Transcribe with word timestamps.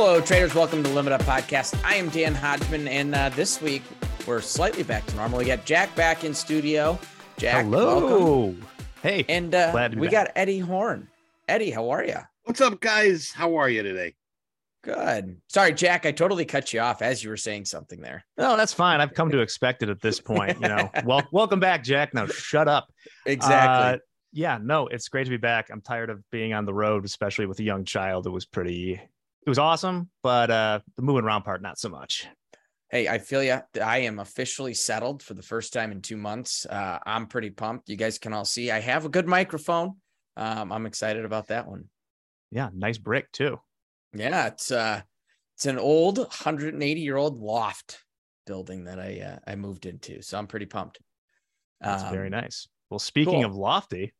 Hello, 0.00 0.20
traders. 0.20 0.54
Welcome 0.54 0.84
to 0.84 0.88
the 0.88 0.94
Limit 0.94 1.12
Up 1.12 1.22
Podcast. 1.22 1.76
I 1.84 1.96
am 1.96 2.08
Dan 2.10 2.32
Hodgman, 2.32 2.86
and 2.86 3.16
uh, 3.16 3.30
this 3.30 3.60
week 3.60 3.82
we're 4.28 4.40
slightly 4.40 4.84
back 4.84 5.04
to 5.06 5.16
normal. 5.16 5.40
We 5.40 5.44
got 5.44 5.64
Jack 5.64 5.92
back 5.96 6.22
in 6.22 6.32
studio. 6.34 6.96
Jack, 7.36 7.64
Hello. 7.64 8.44
welcome. 8.44 8.66
Hey. 9.02 9.24
And 9.28 9.52
uh, 9.52 9.72
Glad 9.72 9.90
to 9.90 9.96
be 9.96 10.02
we 10.02 10.06
back. 10.06 10.26
got 10.26 10.32
Eddie 10.36 10.60
Horn. 10.60 11.08
Eddie, 11.48 11.72
how 11.72 11.90
are 11.90 12.04
you? 12.04 12.14
What's 12.44 12.60
up, 12.60 12.78
guys? 12.78 13.32
How 13.32 13.56
are 13.56 13.68
you 13.68 13.82
today? 13.82 14.14
Good. 14.84 15.40
Sorry, 15.48 15.72
Jack. 15.72 16.06
I 16.06 16.12
totally 16.12 16.44
cut 16.44 16.72
you 16.72 16.78
off 16.78 17.02
as 17.02 17.24
you 17.24 17.30
were 17.30 17.36
saying 17.36 17.64
something 17.64 18.00
there. 18.00 18.24
No, 18.38 18.56
that's 18.56 18.72
fine. 18.72 19.00
I've 19.00 19.14
come 19.14 19.32
to 19.32 19.40
expect 19.40 19.82
it 19.82 19.88
at 19.88 20.00
this 20.00 20.20
point. 20.20 20.60
You 20.60 20.68
know, 20.68 20.90
well, 21.04 21.26
welcome 21.32 21.58
back, 21.58 21.82
Jack. 21.82 22.14
Now 22.14 22.26
shut 22.26 22.68
up. 22.68 22.86
Exactly. 23.26 23.94
Uh, 23.94 23.98
yeah, 24.32 24.58
no, 24.62 24.86
it's 24.86 25.08
great 25.08 25.24
to 25.24 25.30
be 25.30 25.38
back. 25.38 25.70
I'm 25.72 25.80
tired 25.80 26.08
of 26.08 26.22
being 26.30 26.52
on 26.52 26.66
the 26.66 26.72
road, 26.74 27.04
especially 27.04 27.46
with 27.46 27.58
a 27.58 27.64
young 27.64 27.84
child. 27.84 28.28
It 28.28 28.30
was 28.30 28.46
pretty, 28.46 29.00
it 29.48 29.50
was 29.50 29.58
awesome, 29.58 30.10
but 30.22 30.50
uh 30.50 30.80
the 30.96 31.02
moving 31.02 31.24
around 31.24 31.42
part, 31.42 31.62
not 31.62 31.78
so 31.78 31.88
much. 31.88 32.28
Hey, 32.90 33.08
I 33.08 33.16
feel 33.18 33.42
you. 33.42 33.58
I 33.82 33.98
am 34.00 34.18
officially 34.18 34.74
settled 34.74 35.22
for 35.22 35.32
the 35.32 35.42
first 35.42 35.72
time 35.72 35.90
in 35.90 36.02
two 36.02 36.16
months. 36.18 36.66
Uh, 36.66 36.98
I'm 37.06 37.26
pretty 37.26 37.48
pumped. 37.50 37.88
You 37.88 37.96
guys 37.96 38.18
can 38.18 38.32
all 38.34 38.44
see 38.44 38.70
I 38.70 38.80
have 38.80 39.06
a 39.06 39.08
good 39.08 39.26
microphone. 39.26 39.96
Um, 40.36 40.70
I'm 40.70 40.84
excited 40.84 41.24
about 41.24 41.48
that 41.48 41.66
one. 41.66 41.84
Yeah, 42.50 42.68
nice 42.74 42.98
brick 42.98 43.32
too. 43.32 43.58
Yeah, 44.14 44.48
it's 44.48 44.70
uh, 44.70 45.00
it's 45.56 45.64
an 45.64 45.78
old 45.78 46.18
180 46.18 47.00
year 47.00 47.16
old 47.16 47.40
loft 47.40 48.04
building 48.46 48.84
that 48.84 49.00
I 49.00 49.20
uh, 49.20 49.38
I 49.50 49.54
moved 49.56 49.86
into, 49.86 50.20
so 50.20 50.36
I'm 50.38 50.46
pretty 50.46 50.66
pumped. 50.66 50.98
That's 51.80 52.02
Um, 52.04 52.12
very 52.12 52.28
nice. 52.28 52.68
Well, 52.90 52.98
speaking 52.98 53.40
cool. 53.42 53.46
of 53.46 53.54
lofty, 53.54 54.12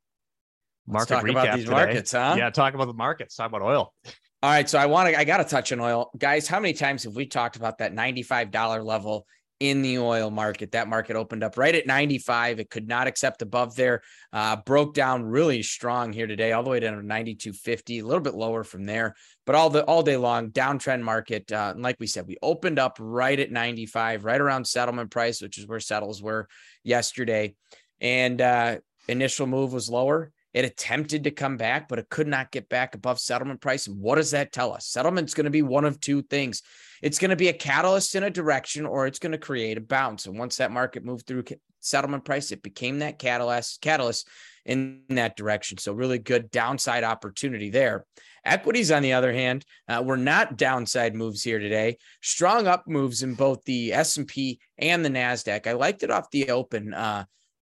Let's 0.87 1.11
market 1.11 1.15
talk 1.15 1.25
recap 1.25 1.31
about 1.31 1.55
these 1.57 1.65
today. 1.65 1.77
markets, 1.77 2.13
huh? 2.13 2.35
Yeah, 2.39 2.49
talk 2.51 2.73
about 2.73 2.87
the 2.87 2.95
markets. 2.95 3.37
Talk 3.37 3.49
about 3.51 3.61
oil. 3.63 3.93
All 4.41 4.51
right, 4.51 4.71
so 4.71 4.79
I 4.79 4.87
want 4.87 5.09
to 5.09 5.19
I 5.19 5.25
got 5.25 5.39
to 5.39 5.45
touch 5.45 5.73
on 5.73 5.81
oil. 5.81 6.13
Guys, 6.17 6.47
how 6.47 6.61
many 6.61 6.73
times 6.73 7.03
have 7.03 7.17
we 7.17 7.27
talked 7.27 7.57
about 7.57 7.79
that 7.79 7.93
$95 7.93 8.85
level 8.85 9.27
in 9.59 9.83
the 9.83 9.99
oil 9.99 10.31
market? 10.31 10.71
That 10.71 10.87
market 10.87 11.17
opened 11.17 11.43
up 11.43 11.57
right 11.57 11.75
at 11.75 11.89
95. 11.89 12.61
It 12.61 12.71
could 12.71 12.87
not 12.87 13.09
accept 13.09 13.43
above 13.43 13.75
there. 13.75 14.01
Uh, 14.33 14.55
broke 14.65 14.95
down 14.95 15.25
really 15.25 15.65
strong 15.65 16.13
here 16.13 16.29
today, 16.29 16.53
all 16.53 16.63
the 16.63 16.71
way 16.71 16.79
down 16.79 16.97
to 16.99 17.03
92.50, 17.03 18.01
a 18.01 18.07
little 18.07 18.23
bit 18.23 18.37
lower 18.37 18.63
from 18.63 18.85
there. 18.85 19.17
But 19.45 19.57
all 19.57 19.71
the 19.71 19.83
all 19.87 20.05
day 20.05 20.17
long 20.17 20.51
downtrend 20.53 21.03
market. 21.03 21.51
Uh, 21.51 21.73
and 21.75 21.83
like 21.83 21.97
we 21.99 22.07
said, 22.07 22.29
we 22.29 22.37
opened 22.41 22.79
up 22.79 22.97
right 23.01 23.41
at 23.41 23.51
95, 23.51 24.25
right 24.25 24.41
around 24.41 24.69
settlement 24.69 25.11
price, 25.11 25.43
which 25.43 25.59
is 25.59 25.67
where 25.67 25.81
settles 25.81 26.23
were 26.23 26.47
yesterday. 26.85 27.57
And 28.01 28.41
uh, 28.41 28.79
initial 29.09 29.49
move 29.49 29.73
was 29.73 29.91
lower. 29.91 30.31
It 30.55 30.65
attempted 30.65 31.25
to 31.25 31.31
come 31.31 31.57
back, 31.57 31.89
but 31.89 31.99
it 31.99 32.09
could 32.09 32.27
not 32.27 32.51
get 32.51 32.69
back 32.69 32.95
above 32.95 33.21
settlement 33.21 33.61
price. 33.61 33.87
And 33.87 34.01
what 34.01 34.17
does 34.17 34.31
that 34.31 34.53
tell 34.53 34.73
us? 34.73 34.87
Settlement's 34.87 35.35
going 35.35 35.45
to 35.45 35.51
be 35.51 35.63
one 35.63 35.85
of 35.85 36.01
two 36.01 36.23
things. 36.23 36.63
It's 37.03 37.19
going 37.19 37.31
to 37.31 37.37
be 37.37 37.49
a 37.49 37.53
catalyst 37.53 38.15
in 38.15 38.25
a 38.25 38.31
direction, 38.31 38.87
or 38.87 39.07
it's 39.07 39.19
going 39.19 39.33
to 39.33 39.39
create 39.39 39.77
a 39.77 39.83
bounce. 39.83 40.27
And 40.27 40.39
once 40.39 40.57
that 40.57 40.73
market 40.73 41.05
moved 41.05 41.27
through 41.27 41.45
settlement 41.81 42.25
price, 42.25 42.51
it 42.51 42.63
became 42.63 43.01
that 43.01 43.19
catalyst, 43.19 43.81
catalyst 43.83 44.29
in 44.65 45.03
that 45.11 45.37
direction. 45.37 45.79
So 45.79 45.93
really 45.93 46.19
good 46.19 46.51
downside 46.51 47.05
opportunity 47.05 47.71
there. 47.71 48.05
Equities, 48.45 48.91
on 48.91 49.03
the 49.03 49.13
other 49.13 49.33
hand, 49.33 49.65
uh, 49.89 50.03
were 50.05 50.17
not 50.17 50.57
downside 50.57 51.15
moves 51.15 51.43
here 51.43 51.59
today. 51.59 51.99
Strong 52.23 52.67
up 52.67 52.87
moves 52.87 53.23
in 53.23 53.35
both 53.35 53.65
the 53.65 53.93
S&P 53.93 54.61
and 54.79 55.05
the 55.05 55.11
Nasdaq. 55.11 55.67
I 55.67 55.73
liked 55.73 56.03
it 56.03 56.11
off 56.11 56.31
the 56.31 56.51
open. 56.51 56.95
Uh, 56.95 57.25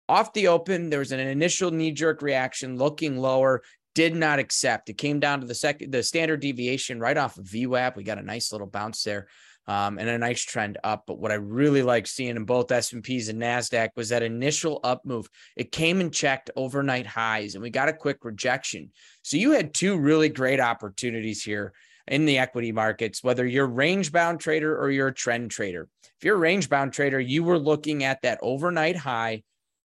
off 0.08 0.32
the 0.32 0.48
open, 0.48 0.90
there 0.90 0.98
was 0.98 1.12
an 1.12 1.20
initial 1.20 1.70
knee-jerk 1.70 2.22
reaction, 2.22 2.76
looking 2.76 3.16
lower, 3.16 3.62
did 3.94 4.14
not 4.14 4.38
accept. 4.38 4.88
It 4.88 4.98
came 4.98 5.20
down 5.20 5.40
to 5.40 5.46
the 5.46 5.54
second, 5.54 5.92
the 5.92 6.02
standard 6.02 6.40
deviation 6.40 6.98
right 6.98 7.16
off 7.16 7.38
of 7.38 7.44
VWAP. 7.44 7.96
We 7.96 8.04
got 8.04 8.18
a 8.18 8.22
nice 8.22 8.52
little 8.52 8.66
bounce 8.66 9.02
there, 9.02 9.28
um, 9.66 9.98
and 9.98 10.08
a 10.08 10.18
nice 10.18 10.42
trend 10.42 10.78
up. 10.82 11.04
But 11.06 11.18
what 11.18 11.30
I 11.30 11.36
really 11.36 11.82
like 11.82 12.06
seeing 12.06 12.36
in 12.36 12.44
both 12.44 12.72
S 12.72 12.92
and 12.92 13.02
P's 13.02 13.28
and 13.28 13.40
Nasdaq 13.40 13.90
was 13.94 14.08
that 14.08 14.22
initial 14.22 14.80
up 14.82 15.04
move. 15.04 15.28
It 15.56 15.72
came 15.72 16.00
and 16.00 16.12
checked 16.12 16.50
overnight 16.56 17.06
highs, 17.06 17.54
and 17.54 17.62
we 17.62 17.70
got 17.70 17.88
a 17.88 17.92
quick 17.92 18.24
rejection. 18.24 18.90
So 19.22 19.36
you 19.36 19.52
had 19.52 19.74
two 19.74 19.98
really 19.98 20.30
great 20.30 20.60
opportunities 20.60 21.42
here 21.42 21.74
in 22.08 22.24
the 22.24 22.38
equity 22.38 22.72
markets, 22.72 23.22
whether 23.22 23.46
you're 23.46 23.66
range 23.66 24.10
bound 24.10 24.40
trader 24.40 24.76
or 24.76 24.90
you're 24.90 25.08
a 25.08 25.14
trend 25.14 25.50
trader. 25.50 25.88
If 26.02 26.24
you're 26.24 26.36
a 26.36 26.40
range 26.40 26.68
bound 26.68 26.92
trader, 26.92 27.20
you 27.20 27.44
were 27.44 27.58
looking 27.58 28.04
at 28.04 28.22
that 28.22 28.38
overnight 28.42 28.96
high 28.96 29.42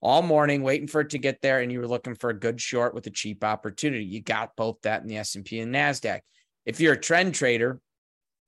all 0.02 0.22
morning 0.22 0.64
waiting 0.64 0.88
for 0.88 1.02
it 1.02 1.12
to 1.12 1.18
get 1.18 1.42
there 1.42 1.60
and 1.60 1.72
you 1.72 1.80
were 1.80 1.88
looking 1.88 2.16
for 2.16 2.30
a 2.30 2.40
good 2.40 2.60
short 2.60 2.94
with 2.94 3.06
a 3.08 3.12
cheap 3.12 3.44
opportunity. 3.44 4.04
You 4.04 4.22
got 4.22 4.56
both 4.56 4.82
that 4.82 5.02
in 5.02 5.08
the 5.08 5.18
s&p 5.18 5.60
and 5.60 5.74
nasdaq. 5.74 6.22
If 6.66 6.80
you're 6.80 6.94
a 6.94 7.00
trend 7.00 7.36
trader 7.36 7.80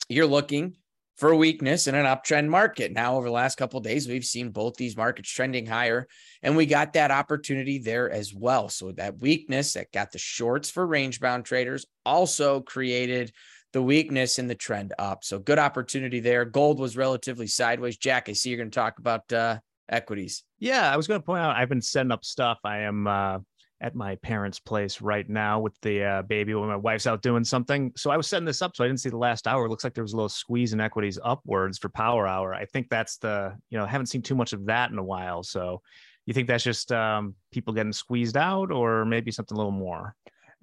you're 0.09 0.27
looking 0.27 0.75
for 1.17 1.35
weakness 1.35 1.87
in 1.87 1.95
an 1.95 2.05
uptrend 2.05 2.47
market. 2.47 2.91
Now 2.91 3.15
over 3.15 3.27
the 3.27 3.33
last 3.33 3.55
couple 3.55 3.79
days 3.79 4.07
we've 4.07 4.25
seen 4.25 4.49
both 4.49 4.75
these 4.75 4.97
markets 4.97 5.29
trending 5.29 5.65
higher 5.65 6.07
and 6.41 6.57
we 6.57 6.65
got 6.65 6.93
that 6.93 7.11
opportunity 7.11 7.77
there 7.77 8.09
as 8.09 8.33
well. 8.33 8.67
So 8.67 8.91
that 8.93 9.19
weakness 9.19 9.73
that 9.73 9.91
got 9.91 10.11
the 10.11 10.17
shorts 10.17 10.69
for 10.69 10.85
range 10.85 11.19
bound 11.19 11.45
traders 11.45 11.85
also 12.05 12.61
created 12.61 13.31
the 13.73 13.81
weakness 13.81 14.39
in 14.39 14.47
the 14.47 14.55
trend 14.55 14.93
up. 14.99 15.23
So 15.23 15.39
good 15.39 15.59
opportunity 15.59 16.19
there. 16.19 16.45
Gold 16.45 16.79
was 16.79 16.97
relatively 16.97 17.47
sideways. 17.47 17.97
Jack 17.97 18.29
i 18.29 18.33
see 18.33 18.49
you're 18.49 18.57
going 18.57 18.71
to 18.71 18.75
talk 18.75 18.97
about 18.99 19.31
uh 19.31 19.59
equities 19.89 20.43
Yeah, 20.59 20.91
I 20.91 20.97
was 20.97 21.07
going 21.07 21.19
to 21.19 21.25
point 21.25 21.41
out 21.41 21.55
I've 21.55 21.69
been 21.69 21.81
setting 21.81 22.11
up 22.11 22.23
stuff. 22.23 22.59
I 22.63 22.79
am 22.79 23.07
uh, 23.07 23.39
at 23.83 23.95
my 23.95 24.15
parents' 24.15 24.59
place 24.59 25.01
right 25.01 25.29
now 25.29 25.59
with 25.59 25.79
the 25.81 26.03
uh, 26.03 26.21
baby 26.21 26.55
when 26.55 26.69
my 26.69 26.75
wife's 26.75 27.05
out 27.05 27.21
doing 27.21 27.43
something. 27.43 27.91
So 27.97 28.09
I 28.09 28.17
was 28.17 28.27
setting 28.27 28.45
this 28.45 28.61
up, 28.61 28.75
so 28.75 28.83
I 28.83 28.87
didn't 28.87 29.01
see 29.01 29.09
the 29.09 29.17
last 29.17 29.45
hour. 29.45 29.65
It 29.65 29.69
looks 29.69 29.83
like 29.83 29.93
there 29.93 30.03
was 30.03 30.13
a 30.13 30.15
little 30.15 30.29
squeeze 30.29 30.71
in 30.71 30.79
equities 30.79 31.19
upwards 31.23 31.77
for 31.77 31.89
power 31.89 32.25
hour. 32.25 32.53
I 32.53 32.65
think 32.65 32.89
that's 32.89 33.17
the 33.17 33.53
you 33.69 33.77
know 33.77 33.85
haven't 33.85 34.07
seen 34.07 34.21
too 34.21 34.35
much 34.35 34.53
of 34.53 34.65
that 34.67 34.91
in 34.91 34.97
a 34.97 35.03
while. 35.03 35.43
So 35.43 35.81
you 36.25 36.33
think 36.33 36.47
that's 36.47 36.63
just 36.63 36.93
um, 36.93 37.35
people 37.51 37.73
getting 37.73 37.91
squeezed 37.91 38.37
out, 38.37 38.71
or 38.71 39.03
maybe 39.03 39.31
something 39.31 39.55
a 39.55 39.57
little 39.57 39.71
more? 39.71 40.15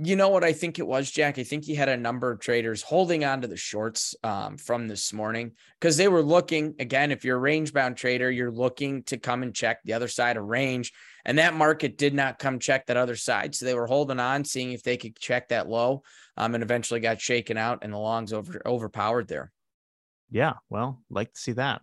You 0.02 0.16
know 0.16 0.30
what 0.30 0.44
I 0.44 0.54
think 0.54 0.78
it 0.78 0.86
was, 0.86 1.10
Jack? 1.10 1.38
I 1.38 1.42
think 1.42 1.64
he 1.64 1.74
had 1.74 1.90
a 1.90 1.96
number 1.96 2.30
of 2.30 2.40
traders 2.40 2.80
holding 2.80 3.22
on 3.22 3.42
to 3.42 3.48
the 3.48 3.56
shorts 3.56 4.14
um, 4.24 4.56
from 4.56 4.88
this 4.88 5.12
morning 5.12 5.52
because 5.78 5.98
they 5.98 6.08
were 6.08 6.22
looking 6.22 6.74
again. 6.78 7.10
If 7.10 7.22
you're 7.22 7.36
a 7.36 7.40
range 7.40 7.74
bound 7.74 7.98
trader, 7.98 8.30
you're 8.30 8.50
looking 8.50 9.02
to 9.04 9.18
come 9.18 9.42
and 9.42 9.54
check 9.54 9.82
the 9.84 9.92
other 9.92 10.08
side 10.08 10.38
of 10.38 10.44
range, 10.44 10.94
and 11.26 11.36
that 11.38 11.52
market 11.52 11.98
did 11.98 12.14
not 12.14 12.38
come 12.38 12.58
check 12.58 12.86
that 12.86 12.96
other 12.96 13.14
side. 13.14 13.54
So 13.54 13.66
they 13.66 13.74
were 13.74 13.86
holding 13.86 14.18
on, 14.18 14.42
seeing 14.42 14.72
if 14.72 14.82
they 14.82 14.96
could 14.96 15.18
check 15.18 15.48
that 15.48 15.68
low, 15.68 16.02
um, 16.38 16.54
and 16.54 16.62
eventually 16.62 17.00
got 17.00 17.20
shaken 17.20 17.58
out, 17.58 17.80
and 17.82 17.92
the 17.92 17.98
longs 17.98 18.32
over 18.32 18.62
overpowered 18.64 19.28
there. 19.28 19.52
Yeah, 20.30 20.54
well, 20.70 21.02
like 21.10 21.34
to 21.34 21.40
see 21.40 21.52
that. 21.52 21.82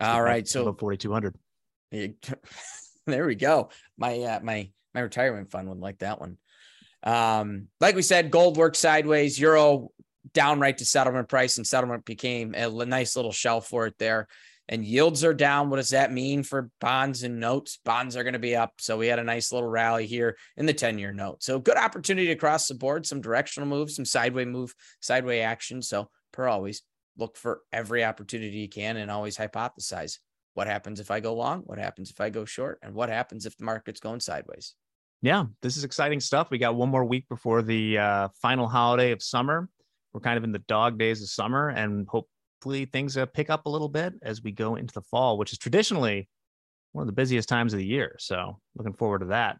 All 0.00 0.22
right, 0.22 0.46
so 0.46 0.72
forty 0.74 0.96
two 0.96 1.12
hundred. 1.12 1.34
there 1.90 3.26
we 3.26 3.34
go. 3.34 3.70
My 3.98 4.20
uh, 4.20 4.40
my 4.44 4.70
my 4.94 5.00
retirement 5.00 5.50
fund 5.50 5.68
would 5.68 5.80
like 5.80 5.98
that 5.98 6.20
one. 6.20 6.38
Um, 7.02 7.68
like 7.80 7.94
we 7.96 8.02
said, 8.02 8.30
gold 8.30 8.56
worked 8.56 8.76
sideways, 8.76 9.38
euro 9.38 9.90
down 10.32 10.60
right 10.60 10.76
to 10.78 10.84
settlement 10.84 11.28
price, 11.28 11.56
and 11.56 11.66
settlement 11.66 12.04
became 12.04 12.54
a 12.54 12.68
nice 12.84 13.16
little 13.16 13.32
shelf 13.32 13.68
for 13.68 13.86
it 13.86 13.98
there. 13.98 14.28
And 14.68 14.84
yields 14.84 15.24
are 15.24 15.34
down. 15.34 15.68
What 15.68 15.76
does 15.76 15.90
that 15.90 16.12
mean 16.12 16.44
for 16.44 16.70
bonds 16.80 17.24
and 17.24 17.40
notes? 17.40 17.80
Bonds 17.84 18.16
are 18.16 18.22
going 18.22 18.32
to 18.34 18.38
be 18.38 18.54
up. 18.54 18.74
So 18.78 18.96
we 18.96 19.08
had 19.08 19.18
a 19.18 19.24
nice 19.24 19.52
little 19.52 19.68
rally 19.68 20.06
here 20.06 20.36
in 20.56 20.66
the 20.66 20.72
10 20.72 20.98
year 20.98 21.12
note. 21.12 21.42
So 21.42 21.58
good 21.58 21.76
opportunity 21.76 22.30
across 22.30 22.68
the 22.68 22.74
board, 22.74 23.04
some 23.04 23.20
directional 23.20 23.68
moves, 23.68 23.96
some 23.96 24.04
sideways 24.04 24.46
move, 24.46 24.72
sideway 25.00 25.40
action. 25.40 25.82
So 25.82 26.08
per 26.32 26.46
always, 26.46 26.82
look 27.18 27.36
for 27.36 27.62
every 27.72 28.04
opportunity 28.04 28.58
you 28.58 28.68
can 28.68 28.96
and 28.96 29.10
always 29.10 29.36
hypothesize 29.36 30.18
what 30.54 30.66
happens 30.66 31.00
if 31.00 31.10
I 31.10 31.20
go 31.20 31.34
long, 31.34 31.62
what 31.62 31.78
happens 31.78 32.10
if 32.10 32.20
I 32.20 32.30
go 32.30 32.44
short, 32.44 32.78
and 32.82 32.94
what 32.94 33.08
happens 33.08 33.46
if 33.46 33.56
the 33.56 33.64
market's 33.64 34.00
going 34.00 34.20
sideways. 34.20 34.74
Yeah, 35.22 35.44
this 35.62 35.76
is 35.76 35.84
exciting 35.84 36.18
stuff. 36.18 36.50
We 36.50 36.58
got 36.58 36.74
one 36.74 36.88
more 36.88 37.04
week 37.04 37.28
before 37.28 37.62
the 37.62 37.96
uh, 37.96 38.28
final 38.40 38.66
holiday 38.66 39.12
of 39.12 39.22
summer. 39.22 39.68
We're 40.12 40.20
kind 40.20 40.36
of 40.36 40.42
in 40.42 40.50
the 40.50 40.58
dog 40.58 40.98
days 40.98 41.22
of 41.22 41.28
summer, 41.28 41.68
and 41.68 42.08
hopefully 42.08 42.86
things 42.86 43.16
uh, 43.16 43.26
pick 43.26 43.48
up 43.48 43.66
a 43.66 43.68
little 43.68 43.88
bit 43.88 44.14
as 44.22 44.42
we 44.42 44.50
go 44.50 44.74
into 44.74 44.92
the 44.92 45.00
fall, 45.00 45.38
which 45.38 45.52
is 45.52 45.58
traditionally 45.58 46.28
one 46.90 47.02
of 47.02 47.06
the 47.06 47.12
busiest 47.12 47.48
times 47.48 47.72
of 47.72 47.78
the 47.78 47.86
year. 47.86 48.16
So, 48.18 48.58
looking 48.74 48.94
forward 48.94 49.20
to 49.20 49.26
that. 49.26 49.58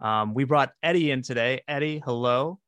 Um, 0.00 0.34
we 0.34 0.42
brought 0.42 0.72
Eddie 0.82 1.12
in 1.12 1.22
today. 1.22 1.62
Eddie, 1.68 2.02
hello. 2.04 2.58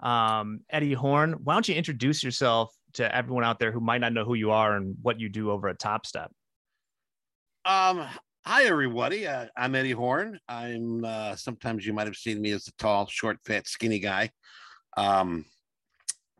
Um, 0.00 0.60
Eddie 0.70 0.94
Horn, 0.94 1.36
why 1.44 1.54
don't 1.54 1.68
you 1.68 1.74
introduce 1.74 2.22
yourself 2.22 2.74
to 2.94 3.14
everyone 3.14 3.44
out 3.44 3.58
there 3.58 3.70
who 3.70 3.80
might 3.80 4.00
not 4.00 4.14
know 4.14 4.24
who 4.24 4.34
you 4.34 4.50
are 4.50 4.76
and 4.76 4.96
what 5.02 5.20
you 5.20 5.28
do 5.28 5.50
over 5.50 5.68
at 5.68 5.78
Topstep? 5.78 6.28
Um, 7.66 8.06
hi 8.46 8.62
everybody. 8.62 9.26
Uh, 9.26 9.46
I'm 9.56 9.74
Eddie 9.74 9.90
Horn. 9.90 10.38
I'm 10.48 11.04
uh, 11.04 11.34
sometimes 11.34 11.84
you 11.84 11.92
might 11.92 12.06
have 12.06 12.14
seen 12.14 12.40
me 12.40 12.52
as 12.52 12.64
the 12.64 12.72
tall, 12.78 13.08
short, 13.08 13.38
fat, 13.44 13.66
skinny 13.66 13.98
guy. 13.98 14.30
Um, 14.96 15.44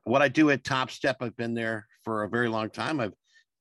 what 0.05 0.23
I 0.23 0.29
do 0.29 0.51
at 0.51 0.63
Topstep, 0.63 1.17
I've 1.21 1.37
been 1.37 1.53
there 1.53 1.89
for 2.05 2.23
a 2.23 2.29
very 2.29 2.49
long 2.49 2.71
time. 2.71 3.01
I've 3.01 3.15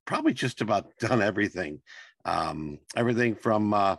probably 0.05 0.31
just 0.31 0.61
about 0.61 0.95
done 0.99 1.23
everything. 1.23 1.81
Um, 2.23 2.77
everything 2.95 3.33
from 3.33 3.73
uh, 3.73 3.95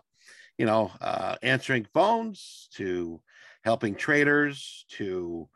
you 0.58 0.66
know, 0.66 0.92
uh, 1.00 1.34
answering 1.42 1.84
phones 1.92 2.68
to 2.74 3.20
helping 3.64 3.96
traders 3.96 4.84
to 4.90 5.48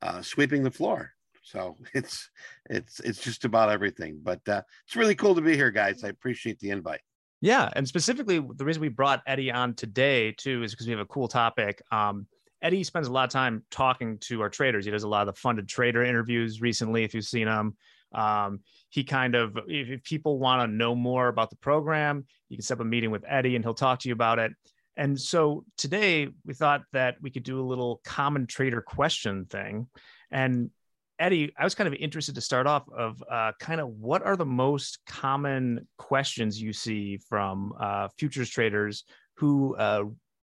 uh, 0.00 0.22
sweeping 0.22 0.62
the 0.62 0.70
floor. 0.70 1.10
So 1.42 1.76
it's 1.92 2.30
it's 2.70 3.00
it's 3.00 3.20
just 3.20 3.44
about 3.44 3.70
everything. 3.70 4.20
But 4.22 4.48
uh, 4.48 4.62
it's 4.86 4.94
really 4.94 5.16
cool 5.16 5.34
to 5.34 5.40
be 5.40 5.56
here, 5.56 5.72
guys. 5.72 6.04
I 6.04 6.08
appreciate 6.08 6.60
the 6.60 6.70
invite. 6.70 7.00
Yeah, 7.40 7.68
and 7.74 7.86
specifically 7.86 8.44
the 8.56 8.64
reason 8.64 8.82
we 8.82 8.88
brought 8.88 9.22
Eddie 9.26 9.52
on 9.52 9.74
today 9.74 10.32
too 10.32 10.62
is 10.62 10.72
because 10.72 10.86
we 10.86 10.92
have 10.92 11.00
a 11.00 11.06
cool 11.06 11.28
topic. 11.28 11.80
Um, 11.92 12.26
Eddie 12.60 12.82
spends 12.82 13.06
a 13.06 13.12
lot 13.12 13.24
of 13.24 13.30
time 13.30 13.64
talking 13.70 14.18
to 14.18 14.40
our 14.40 14.48
traders. 14.48 14.84
He 14.84 14.90
does 14.90 15.04
a 15.04 15.08
lot 15.08 15.28
of 15.28 15.34
the 15.34 15.40
funded 15.40 15.68
trader 15.68 16.02
interviews 16.02 16.60
recently. 16.60 17.04
If 17.04 17.14
you've 17.14 17.24
seen 17.24 17.46
them, 17.46 17.76
um, 18.12 18.60
he 18.88 19.04
kind 19.04 19.36
of 19.36 19.56
if, 19.68 19.88
if 19.88 20.02
people 20.02 20.38
want 20.38 20.68
to 20.68 20.74
know 20.76 20.94
more 20.94 21.28
about 21.28 21.50
the 21.50 21.56
program, 21.56 22.26
you 22.48 22.56
can 22.56 22.64
set 22.64 22.78
up 22.78 22.80
a 22.80 22.84
meeting 22.84 23.12
with 23.12 23.24
Eddie 23.28 23.54
and 23.54 23.64
he'll 23.64 23.74
talk 23.74 24.00
to 24.00 24.08
you 24.08 24.14
about 24.14 24.40
it. 24.40 24.52
And 24.96 25.18
so 25.18 25.64
today 25.76 26.28
we 26.44 26.54
thought 26.54 26.82
that 26.92 27.16
we 27.22 27.30
could 27.30 27.44
do 27.44 27.60
a 27.60 27.62
little 27.62 28.00
common 28.04 28.48
trader 28.48 28.80
question 28.80 29.44
thing. 29.44 29.86
And 30.32 30.70
Eddie, 31.18 31.52
I 31.58 31.64
was 31.64 31.74
kind 31.74 31.88
of 31.88 31.94
interested 31.94 32.34
to 32.36 32.40
start 32.40 32.66
off 32.66 32.88
of 32.96 33.22
uh, 33.30 33.52
kind 33.58 33.80
of 33.80 33.88
what 33.88 34.22
are 34.22 34.36
the 34.36 34.46
most 34.46 35.00
common 35.06 35.86
questions 35.96 36.60
you 36.60 36.72
see 36.72 37.18
from 37.28 37.72
uh, 37.80 38.08
futures 38.16 38.48
traders 38.48 39.04
who 39.36 39.74
uh, 39.76 40.04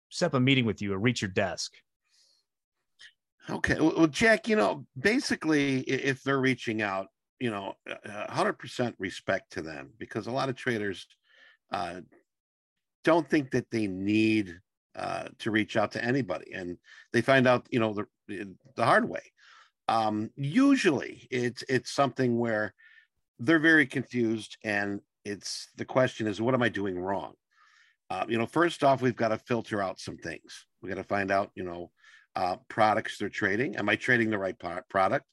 set 0.10 0.28
up 0.28 0.34
a 0.34 0.40
meeting 0.40 0.66
with 0.66 0.82
you 0.82 0.94
or 0.94 0.98
reach 0.98 1.22
your 1.22 1.32
desk? 1.32 1.74
Okay, 3.50 3.80
well, 3.80 4.08
Jack, 4.08 4.50
you 4.50 4.58
know, 4.58 4.86
basically, 5.00 5.80
if 5.82 6.22
they're 6.22 6.40
reaching 6.40 6.82
out, 6.82 7.08
you 7.40 7.50
know, 7.50 7.76
100% 8.06 8.94
respect 9.00 9.54
to 9.54 9.62
them 9.62 9.92
because 9.98 10.28
a 10.28 10.32
lot 10.32 10.50
of 10.50 10.56
traders 10.56 11.08
uh, 11.72 12.02
don't 13.06 13.30
think 13.30 13.52
that 13.52 13.72
they 13.72 13.88
need 13.88 14.60
uh, 14.96 15.26
to 15.40 15.52
reach 15.52 15.78
out 15.78 15.92
to 15.92 16.04
anybody, 16.04 16.52
and 16.54 16.78
they 17.14 17.22
find 17.22 17.48
out, 17.48 17.68
you 17.70 17.80
know, 17.80 17.94
the 17.94 18.56
the 18.76 18.86
hard 18.86 19.08
way. 19.08 19.22
Um, 19.88 20.32
usually, 20.36 21.28
it's 21.32 21.64
it's 21.70 21.92
something 21.92 22.38
where 22.38 22.74
they're 23.40 23.60
very 23.60 23.86
confused, 23.86 24.58
and 24.64 25.02
it's 25.24 25.70
the 25.78 25.86
question 25.86 26.28
is, 26.28 26.42
what 26.42 26.54
am 26.54 26.64
I 26.64 26.70
doing 26.70 27.00
wrong? 27.00 27.34
Uh, 28.10 28.26
you 28.28 28.38
know, 28.38 28.46
first 28.46 28.84
off, 28.84 29.02
we've 29.02 29.16
got 29.16 29.30
to 29.30 29.38
filter 29.38 29.82
out 29.82 30.00
some 30.00 30.18
things. 30.18 30.66
We 30.82 30.90
got 30.90 30.96
to 30.96 31.04
find 31.04 31.32
out, 31.32 31.52
you 31.56 31.64
know, 31.64 31.92
uh, 32.36 32.58
products 32.70 33.18
they're 33.18 33.30
trading. 33.30 33.76
Am 33.76 33.90
I 33.90 33.96
trading 33.96 34.30
the 34.30 34.38
right 34.38 34.56
product? 34.90 35.26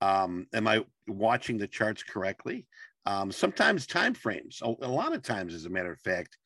Um, 0.00 0.46
am 0.52 0.66
I 0.66 0.84
watching 1.06 1.58
the 1.58 1.66
charts 1.66 2.02
correctly? 2.02 2.66
Um, 3.06 3.32
sometimes 3.32 3.86
time 3.86 4.14
frames, 4.14 4.60
a, 4.62 4.66
a, 4.82 4.88
lot 4.88 5.14
of 5.14 5.22
times, 5.22 5.54
as 5.54 5.64
a 5.64 5.70
matter 5.70 5.92
of 5.92 6.00
fact, 6.00 6.36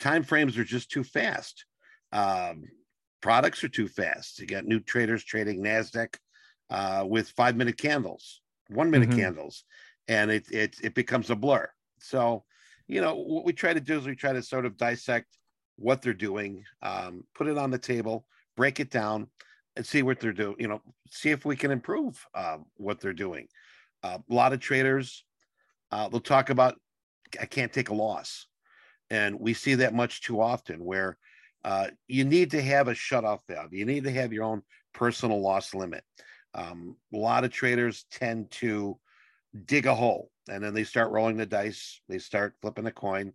time 0.00 0.22
frames 0.22 0.56
are 0.56 0.64
just 0.64 0.90
too 0.90 1.04
fast. 1.04 1.64
Um, 2.12 2.64
products 3.20 3.62
are 3.64 3.68
too 3.68 3.88
fast. 3.88 4.38
You 4.38 4.46
got 4.46 4.64
new 4.64 4.80
traders 4.80 5.24
trading 5.24 5.62
NASDAQ 5.62 6.14
uh, 6.70 7.04
with 7.06 7.30
five 7.30 7.56
minute 7.56 7.78
candles, 7.78 8.40
one 8.68 8.90
minute 8.90 9.10
mm-hmm. 9.10 9.20
candles, 9.20 9.64
and 10.08 10.30
it, 10.30 10.50
it, 10.50 10.76
it 10.82 10.94
becomes 10.94 11.30
a 11.30 11.36
blur. 11.36 11.68
So, 12.00 12.44
you 12.86 13.00
know, 13.00 13.14
what 13.14 13.44
we 13.44 13.52
try 13.52 13.74
to 13.74 13.80
do 13.80 13.98
is 13.98 14.06
we 14.06 14.14
try 14.14 14.32
to 14.32 14.42
sort 14.42 14.66
of 14.66 14.76
dissect 14.76 15.26
what 15.76 16.02
they're 16.02 16.14
doing, 16.14 16.64
um, 16.82 17.24
put 17.34 17.46
it 17.46 17.58
on 17.58 17.70
the 17.70 17.78
table, 17.78 18.26
break 18.56 18.80
it 18.80 18.90
down, 18.90 19.28
and 19.76 19.86
see 19.86 20.02
what 20.02 20.20
they're 20.20 20.32
doing. 20.32 20.56
You 20.58 20.68
know, 20.68 20.82
see 21.10 21.30
if 21.30 21.44
we 21.44 21.56
can 21.56 21.70
improve 21.70 22.24
uh, 22.34 22.58
what 22.76 23.00
they're 23.00 23.12
doing. 23.12 23.46
Uh, 24.02 24.18
a 24.28 24.34
lot 24.34 24.52
of 24.52 24.60
traders, 24.60 25.24
uh, 25.90 26.08
they'll 26.08 26.20
talk 26.20 26.50
about, 26.50 26.76
I 27.40 27.46
can't 27.46 27.72
take 27.72 27.90
a 27.90 27.94
loss. 27.94 28.46
And 29.10 29.38
we 29.40 29.54
see 29.54 29.76
that 29.76 29.94
much 29.94 30.22
too 30.22 30.40
often 30.40 30.84
where 30.84 31.16
uh, 31.64 31.88
you 32.06 32.24
need 32.24 32.50
to 32.52 32.62
have 32.62 32.88
a 32.88 32.94
shut 32.94 33.24
off 33.24 33.40
valve. 33.48 33.72
You 33.72 33.84
need 33.84 34.04
to 34.04 34.12
have 34.12 34.32
your 34.32 34.44
own 34.44 34.62
personal 34.92 35.40
loss 35.40 35.74
limit. 35.74 36.04
Um, 36.54 36.96
a 37.12 37.16
lot 37.16 37.44
of 37.44 37.50
traders 37.50 38.04
tend 38.10 38.50
to 38.52 38.98
dig 39.64 39.86
a 39.86 39.94
hole 39.94 40.30
and 40.48 40.62
then 40.62 40.74
they 40.74 40.84
start 40.84 41.10
rolling 41.10 41.36
the 41.36 41.46
dice, 41.46 42.00
they 42.08 42.18
start 42.18 42.54
flipping 42.60 42.86
a 42.86 42.92
coin 42.92 43.32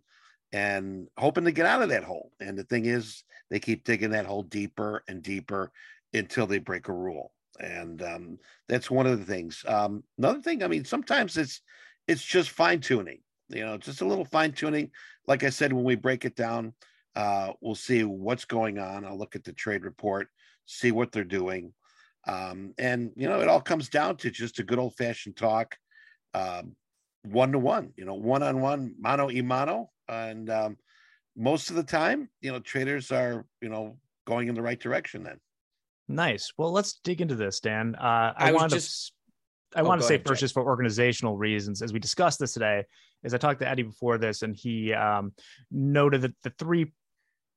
and 0.52 1.08
hoping 1.16 1.44
to 1.44 1.52
get 1.52 1.66
out 1.66 1.82
of 1.82 1.88
that 1.88 2.04
hole. 2.04 2.32
And 2.40 2.56
the 2.56 2.64
thing 2.64 2.86
is, 2.86 3.24
they 3.50 3.60
keep 3.60 3.84
digging 3.84 4.10
that 4.10 4.26
hole 4.26 4.42
deeper 4.42 5.02
and 5.08 5.22
deeper 5.22 5.72
until 6.12 6.46
they 6.46 6.58
break 6.58 6.88
a 6.88 6.92
rule. 6.92 7.32
And 7.60 8.02
um, 8.02 8.38
that's 8.68 8.90
one 8.90 9.06
of 9.06 9.18
the 9.18 9.24
things. 9.24 9.64
Um, 9.66 10.02
another 10.18 10.40
thing, 10.40 10.62
I 10.62 10.68
mean, 10.68 10.84
sometimes 10.84 11.36
it's 11.36 11.60
it's 12.06 12.22
just 12.22 12.50
fine 12.50 12.80
tuning. 12.80 13.20
You 13.48 13.64
know, 13.64 13.78
just 13.78 14.00
a 14.00 14.06
little 14.06 14.24
fine 14.24 14.52
tuning. 14.52 14.90
Like 15.26 15.44
I 15.44 15.50
said, 15.50 15.72
when 15.72 15.84
we 15.84 15.94
break 15.94 16.24
it 16.24 16.36
down, 16.36 16.74
uh, 17.14 17.52
we'll 17.60 17.74
see 17.74 18.02
what's 18.04 18.44
going 18.44 18.78
on. 18.78 19.04
I'll 19.04 19.18
look 19.18 19.36
at 19.36 19.44
the 19.44 19.52
trade 19.52 19.84
report, 19.84 20.28
see 20.66 20.90
what 20.90 21.12
they're 21.12 21.24
doing, 21.24 21.72
um, 22.26 22.74
and 22.78 23.10
you 23.16 23.28
know, 23.28 23.40
it 23.40 23.48
all 23.48 23.60
comes 23.60 23.88
down 23.88 24.16
to 24.18 24.30
just 24.30 24.58
a 24.58 24.62
good 24.62 24.78
old 24.78 24.96
fashioned 24.96 25.36
talk, 25.36 25.76
one 26.32 27.52
to 27.52 27.58
one. 27.58 27.92
You 27.96 28.04
know, 28.04 28.14
one 28.14 28.42
on 28.42 28.60
one, 28.60 28.94
mano 28.98 29.26
y 29.26 29.40
mano, 29.40 29.90
and 30.08 30.50
um, 30.50 30.76
most 31.36 31.70
of 31.70 31.76
the 31.76 31.82
time, 31.82 32.28
you 32.40 32.52
know, 32.52 32.60
traders 32.60 33.10
are 33.12 33.46
you 33.60 33.68
know 33.68 33.98
going 34.26 34.48
in 34.48 34.54
the 34.54 34.62
right 34.62 34.80
direction. 34.80 35.22
Then 35.22 35.38
Nice. 36.08 36.52
Well, 36.58 36.72
let's 36.72 37.00
dig 37.02 37.20
into 37.20 37.34
this, 37.34 37.60
Dan. 37.60 37.94
Uh, 37.96 38.32
I, 38.36 38.48
I 38.48 38.52
want 38.52 38.70
to. 38.70 38.76
Just... 38.76 39.12
I 39.74 39.80
oh, 39.80 39.84
want 39.84 40.00
to 40.00 40.06
say 40.06 40.14
ahead, 40.14 40.26
first, 40.26 40.40
Jay. 40.40 40.44
just 40.44 40.54
for 40.54 40.62
organizational 40.62 41.36
reasons, 41.36 41.82
as 41.82 41.92
we 41.92 41.98
discussed 41.98 42.38
this 42.38 42.52
today, 42.52 42.84
as 43.24 43.34
I 43.34 43.38
talked 43.38 43.60
to 43.60 43.68
Eddie 43.68 43.82
before 43.82 44.18
this, 44.18 44.42
and 44.42 44.54
he 44.54 44.92
um, 44.92 45.32
noted 45.70 46.22
that 46.22 46.34
the 46.42 46.50
three 46.50 46.92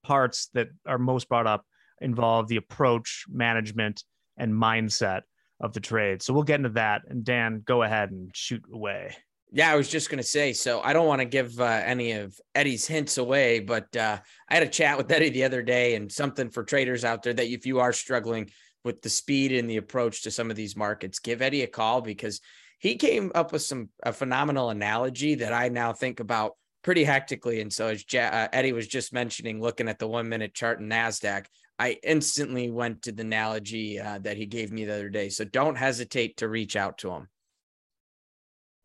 parts 0.04 0.50
that 0.54 0.70
are 0.86 0.98
most 0.98 1.30
brought 1.30 1.46
up 1.46 1.66
involve 2.02 2.48
the 2.48 2.56
approach, 2.56 3.26
management, 3.30 4.04
and 4.38 4.54
mindset 4.54 5.22
of 5.60 5.74
the 5.74 5.80
trade. 5.80 6.22
So 6.22 6.34
we'll 6.34 6.44
get 6.44 6.60
into 6.60 6.70
that. 6.70 7.02
And 7.08 7.24
Dan, 7.24 7.64
go 7.66 7.84
ahead 7.84 8.12
and 8.12 8.30
shoot 8.36 8.64
away. 8.72 9.16
Yeah, 9.52 9.72
I 9.72 9.76
was 9.76 9.88
just 9.88 10.10
going 10.10 10.18
to 10.18 10.28
say. 10.28 10.54
So 10.54 10.82
I 10.82 10.94
don't 10.94 11.08
want 11.08 11.22
to 11.22 11.26
give 11.26 11.60
uh, 11.60 11.64
any 11.64 12.12
of 12.12 12.38
Eddie's 12.54 12.86
hints 12.86 13.18
away, 13.18 13.60
but 13.60 13.96
uh, 13.96 14.20
I 14.50 14.54
had 14.54 14.64
a 14.64 14.68
chat 14.68 14.98
with 14.98 15.12
Eddie 15.12 15.30
the 15.30 15.46
other 15.46 15.62
day, 15.62 15.96
and 15.96 16.12
something 16.12 16.50
for 16.50 16.64
traders 16.64 17.06
out 17.06 17.24
there 17.24 17.34
that 17.34 17.48
if 17.48 17.66
you 17.66 17.80
are 17.80 17.94
struggling 17.94 18.50
with 18.84 19.02
the 19.02 19.10
speed 19.10 19.54
and 19.54 19.70
the 19.70 19.78
approach 19.78 20.24
to 20.24 20.32
some 20.32 20.50
of 20.50 20.58
these 20.58 20.76
markets, 20.76 21.20
give 21.20 21.42
Eddie 21.42 21.64
a 21.64 21.68
call 21.68 22.02
because 22.02 22.42
he 22.80 22.96
came 22.96 23.32
up 23.36 23.52
with 23.52 23.62
some 23.62 23.90
a 24.04 24.12
phenomenal 24.12 24.70
analogy 24.70 25.36
that 25.36 25.54
I 25.54 25.70
now 25.70 25.94
think 25.94 26.20
about 26.20 26.54
pretty 26.84 27.04
hectically. 27.04 27.62
And 27.62 27.72
so 27.72 27.88
as 27.88 28.04
uh, 28.14 28.48
Eddie 28.54 28.74
was 28.74 28.88
just 28.88 29.14
mentioning, 29.14 29.62
looking 29.62 29.88
at 29.88 29.98
the 29.98 30.08
one 30.08 30.30
minute 30.30 30.54
chart 30.54 30.80
in 30.80 30.88
Nasdaq, 30.88 31.46
I 31.80 31.98
instantly 32.04 32.72
went 32.72 33.04
to 33.04 33.12
the 33.12 33.22
analogy 33.22 34.00
uh, 34.00 34.20
that 34.20 34.38
he 34.38 34.46
gave 34.46 34.72
me 34.72 34.86
the 34.86 34.96
other 34.96 35.10
day. 35.10 35.30
So 35.30 35.46
don't 35.46 35.76
hesitate 35.76 36.38
to 36.38 36.48
reach 36.48 36.76
out 36.76 36.98
to 37.00 37.12
him. 37.12 37.28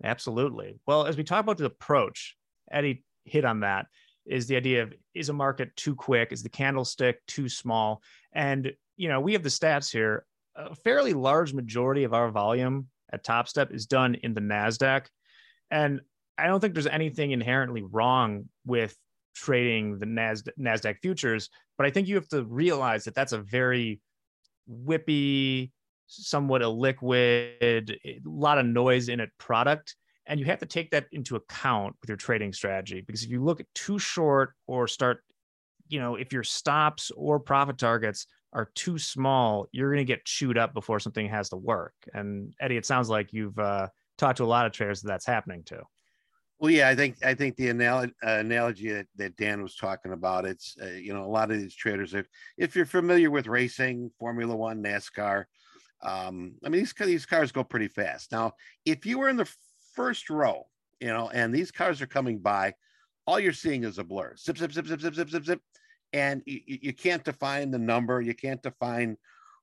Absolutely. 0.05 0.79
Well, 0.87 1.07
as 1.07 1.17
we 1.17 1.25
talk 1.25 1.41
about 1.41 1.59
the 1.59 1.67
approach, 1.67 2.37
Eddie 2.71 3.05
hit 3.25 3.45
on 3.45 3.61
that 3.61 3.87
is 4.27 4.47
the 4.47 4.57
idea 4.57 4.83
of 4.83 4.95
is 5.15 5.29
a 5.29 5.33
market 5.33 5.75
too 5.77 5.95
quick? 5.95 6.33
Is 6.33 6.43
the 6.43 6.49
candlestick 6.49 7.25
too 7.27 7.49
small? 7.49 8.03
And, 8.33 8.73
you 8.97 9.09
know, 9.09 9.21
we 9.21 9.33
have 9.33 9.43
the 9.43 9.49
stats 9.49 9.91
here. 9.91 10.25
A 10.55 10.75
fairly 10.75 11.13
large 11.13 11.55
majority 11.55 12.05
of 12.05 12.15
our 12.15 12.31
volume 12.31 12.89
at 13.13 13.25
Topstep 13.25 13.75
is 13.75 13.87
done 13.87 14.15
in 14.17 14.35
the 14.35 14.41
NASDAQ. 14.41 15.07
And 15.71 16.01
I 16.37 16.47
don't 16.47 16.61
think 16.61 16.75
there's 16.75 16.87
anything 16.87 17.33
inherently 17.33 17.83
wrong 17.83 18.49
with 18.67 18.97
trading 19.35 19.99
the 19.99 20.07
NASDAQ, 20.07 20.51
NASDAQ 20.59 20.97
futures, 21.01 21.49
but 21.77 21.87
I 21.87 21.91
think 21.91 22.09
you 22.09 22.15
have 22.17 22.29
to 22.29 22.45
realize 22.45 23.05
that 23.05 23.15
that's 23.15 23.33
a 23.33 23.39
very 23.39 24.01
whippy, 24.69 25.71
somewhat 26.07 26.63
illiquid, 26.63 27.97
a 28.05 28.21
lot 28.25 28.59
of 28.59 28.67
noise 28.67 29.09
in 29.09 29.21
it 29.21 29.31
product. 29.39 29.97
And 30.27 30.39
you 30.39 30.47
have 30.47 30.61
to 30.61 30.67
take 30.67 30.91
that 30.93 31.07
into 31.11 31.37
account 31.37 31.97
with 32.01 32.09
your 32.09 32.17
trading 32.17 32.53
strategy 32.53 33.03
because 33.05 33.25
if 33.25 33.31
you 33.31 33.43
look 33.43 33.61
at 33.61 33.67
too 33.75 33.99
short 33.99 34.53
or 34.67 34.87
start, 34.87 35.25
you 35.89 35.99
know, 35.99 36.15
if 36.15 36.33
your 36.33 36.45
stops 36.45 37.11
or 37.17 37.41
profit 37.41 37.79
targets 37.79 38.27
are 38.53 38.71
too 38.75 38.99
small, 38.99 39.67
you're 39.73 39.91
going 39.91 40.05
to 40.07 40.11
get 40.13 40.25
chewed 40.25 40.59
up 40.59 40.75
before 40.75 41.01
something 41.01 41.29
has 41.29 41.49
to 41.49 41.57
work. 41.57 41.95
And 42.15 42.55
Eddie, 42.61 42.77
it 42.77 42.87
sounds 42.87 43.09
like 43.09 43.33
you've 43.33 43.59
uh, 43.59 43.89
talked 44.19 44.37
to 44.37 44.45
a 44.45 44.47
lot 44.47 44.67
of 44.67 44.73
traders 44.73 45.03
that 45.03 45.09
that's 45.09 45.27
happening 45.27 45.65
to. 45.65 45.83
Well, 46.63 46.71
yeah, 46.71 46.89
I 46.89 46.95
think 46.95 47.17
I 47.25 47.35
think 47.35 47.57
the 47.57 47.71
analogy, 47.71 48.13
uh, 48.25 48.37
analogy 48.39 48.93
that, 48.93 49.09
that 49.17 49.37
Dan 49.37 49.65
was 49.65 49.75
talking 49.75 50.13
about, 50.13 50.45
it's 50.45 50.77
uh, 50.81 50.91
you 50.91 51.13
know 51.13 51.25
a 51.25 51.27
lot 51.27 51.51
of 51.51 51.59
these 51.59 51.75
traders, 51.75 52.15
if 52.15 52.29
if 52.57 52.77
you're 52.77 52.87
familiar 52.87 53.33
with 53.33 53.49
racing, 53.49 54.13
Formula 54.17 54.55
One, 54.55 54.81
NASCAR, 54.81 55.47
um, 56.05 56.55
I 56.65 56.69
mean, 56.69 56.83
these 56.83 56.95
these 56.97 57.27
cars 57.27 57.51
go 57.51 57.65
pretty 57.65 57.89
fast. 57.89 58.31
Now, 58.31 58.53
if 58.85 59.05
you 59.05 59.19
were 59.19 59.29
in 59.29 59.37
the 59.37 59.53
first 59.93 60.31
row, 60.31 60.69
you 61.01 61.09
know, 61.09 61.31
and 61.31 61.53
these 61.53 61.73
cars 61.73 62.01
are 62.01 62.07
coming 62.07 62.39
by, 62.39 62.75
all 63.27 63.41
you're 63.41 63.53
seeing 63.53 63.83
is 63.83 63.99
a 63.99 64.05
blur. 64.05 64.37
Zip, 64.37 64.57
zip, 64.57 64.71
zip, 64.71 64.87
zip, 64.87 65.01
zip, 65.01 65.17
zip, 65.17 65.31
zip, 65.31 65.45
zip, 65.45 65.61
and 66.13 66.45
you, 66.47 66.61
you 66.67 66.93
can't 66.93 67.25
define 67.25 67.73
the 67.73 67.79
number. 67.81 68.21
You 68.21 68.35
can't 68.35 68.63
define 68.63 69.17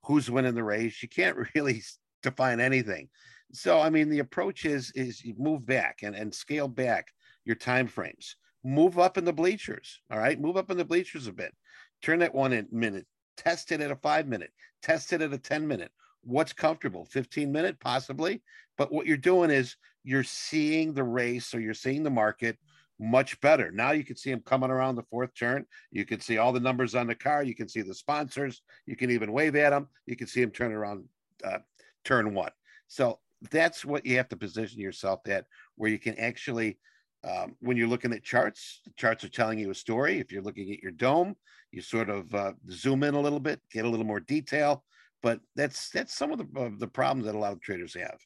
who's 0.04 0.30
winning 0.30 0.54
the 0.54 0.66
race. 0.66 1.02
You 1.02 1.08
can't 1.08 1.38
really 1.56 1.82
define 2.24 2.60
anything. 2.60 3.08
So, 3.52 3.80
I 3.80 3.90
mean, 3.90 4.10
the 4.10 4.20
approach 4.20 4.66
is 4.66 4.92
is 4.96 5.24
you 5.24 5.36
move 5.38 5.66
back 5.66 6.00
and 6.04 6.16
and 6.16 6.34
scale 6.34 6.68
back 6.68 7.08
your 7.46 7.56
time 7.56 7.88
frames. 7.88 8.36
Move 8.64 9.00
up 9.00 9.18
in 9.18 9.26
the 9.26 9.34
bleachers. 9.34 10.02
All 10.12 10.20
right, 10.20 10.40
move 10.40 10.58
up 10.58 10.70
in 10.70 10.78
the 10.78 10.86
bleachers 10.86 11.28
a 11.28 11.34
bit. 11.34 11.54
Turn 12.02 12.20
that 12.20 12.36
one 12.36 12.54
in 12.54 12.68
minute. 12.72 13.06
Test 13.38 13.72
it 13.72 13.82
at 13.82 13.92
a 13.92 13.96
five 13.96 14.28
minute. 14.28 14.52
Test 14.82 15.14
it 15.14 15.22
at 15.22 15.34
a 15.34 15.38
ten 15.38 15.68
minute 15.68 15.92
what's 16.24 16.54
comfortable 16.54 17.06
15 17.06 17.52
minute 17.52 17.80
possibly 17.80 18.42
but 18.78 18.92
what 18.92 19.06
you're 19.06 19.18
doing 19.18 19.50
is 19.50 19.76
you're 20.04 20.24
seeing 20.24 20.94
the 20.94 21.04
race 21.04 21.54
or 21.54 21.60
you're 21.60 21.74
seeing 21.74 22.04
the 22.04 22.10
market 22.10 22.58
much 23.00 23.40
better 23.40 23.72
now 23.72 23.92
you 23.92 24.04
can 24.04 24.18
see 24.18 24.30
them 24.30 24.42
coming 24.46 24.70
around 24.70 24.96
the 24.96 25.04
fourth 25.04 25.34
turn 25.34 25.66
you 25.92 26.06
can 26.06 26.20
see 26.20 26.38
all 26.38 26.52
the 26.52 26.60
numbers 26.60 26.96
on 26.96 27.08
the 27.08 27.16
car 27.16 27.44
you 27.44 27.56
can 27.56 27.70
see 27.70 27.82
the 27.82 27.94
sponsors 27.94 28.62
you 28.86 28.96
can 28.96 29.10
even 29.10 29.32
wave 29.32 29.56
at 29.56 29.70
them 29.70 29.88
you 30.06 30.16
can 30.16 30.28
see 30.28 30.42
them 30.42 30.52
turn 30.52 30.74
around 30.74 31.06
uh, 31.46 31.60
turn 32.04 32.34
one 32.34 32.52
so 32.88 33.20
that's 33.52 33.86
what 33.86 34.06
you 34.06 34.18
have 34.18 34.30
to 34.30 34.38
position 34.38 34.80
yourself 34.80 35.22
at 35.28 35.46
where 35.76 35.90
you 35.90 36.00
can 36.00 36.18
actually 36.20 36.78
um, 37.24 37.56
when 37.60 37.76
you're 37.76 37.88
looking 37.88 38.14
at 38.14 38.24
charts 38.24 38.82
the 38.86 38.92
charts 38.96 39.24
are 39.24 39.30
telling 39.30 39.60
you 39.60 39.70
a 39.72 39.76
story 39.76 40.20
if 40.20 40.32
you're 40.32 40.42
looking 40.42 40.72
at 40.72 40.82
your 40.82 40.92
dome 40.92 41.36
you 41.72 41.82
sort 41.82 42.10
of 42.10 42.34
uh, 42.34 42.54
zoom 42.72 43.04
in 43.04 43.14
a 43.14 43.20
little 43.20 43.40
bit 43.40 43.60
get 43.72 43.86
a 43.86 43.90
little 43.90 44.06
more 44.06 44.20
detail 44.20 44.84
but 45.22 45.40
that's 45.56 45.90
that's 45.90 46.16
some 46.16 46.32
of 46.32 46.38
the 46.38 46.60
uh, 46.60 46.70
the 46.78 46.88
problems 46.88 47.26
that 47.26 47.36
a 47.36 47.40
lot 47.40 47.52
of 47.52 47.62
traders 47.62 47.94
have. 47.96 48.20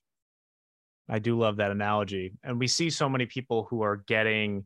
I 1.10 1.20
do 1.20 1.38
love 1.38 1.58
that 1.58 1.72
analogy, 1.72 2.34
and 2.43 2.60
we 2.60 2.67
see 2.67 2.89
so 2.89 3.10
many 3.10 3.25
people 3.25 3.67
who 3.70 3.82
are 3.82 3.98
getting, 4.08 4.65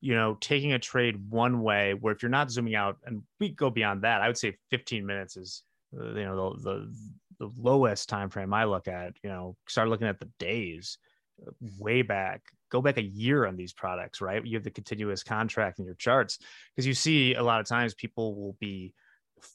you 0.00 0.14
know, 0.14 0.36
taking 0.40 0.72
a 0.72 0.78
trade 0.78 1.16
one 1.30 1.62
way. 1.62 1.94
Where 1.94 2.12
if 2.12 2.22
you're 2.22 2.30
not 2.30 2.50
zooming 2.50 2.74
out, 2.74 2.98
and 3.04 3.22
we 3.40 3.50
go 3.50 3.70
beyond 3.70 4.02
that, 4.02 4.22
I 4.22 4.26
would 4.26 4.38
say 4.38 4.56
15 4.70 5.06
minutes 5.06 5.36
is, 5.36 5.62
uh, 5.98 6.14
you 6.14 6.24
know, 6.24 6.56
the, 6.56 6.62
the 6.70 6.94
the 7.38 7.50
lowest 7.58 8.08
time 8.08 8.30
frame 8.30 8.52
I 8.52 8.64
look 8.64 8.88
at. 8.88 9.14
You 9.22 9.30
know, 9.30 9.56
start 9.68 9.88
looking 9.88 10.06
at 10.06 10.18
the 10.18 10.30
days, 10.38 10.98
uh, 11.46 11.50
way 11.78 12.02
back. 12.02 12.42
Go 12.70 12.82
back 12.82 12.98
a 12.98 13.02
year 13.02 13.46
on 13.46 13.56
these 13.56 13.72
products, 13.72 14.20
right? 14.20 14.44
You 14.44 14.56
have 14.56 14.64
the 14.64 14.70
continuous 14.70 15.22
contract 15.22 15.78
in 15.78 15.86
your 15.86 15.94
charts 15.94 16.38
because 16.74 16.86
you 16.86 16.94
see 16.94 17.34
a 17.34 17.42
lot 17.42 17.60
of 17.60 17.66
times 17.66 17.94
people 17.94 18.34
will 18.34 18.56
be 18.60 18.92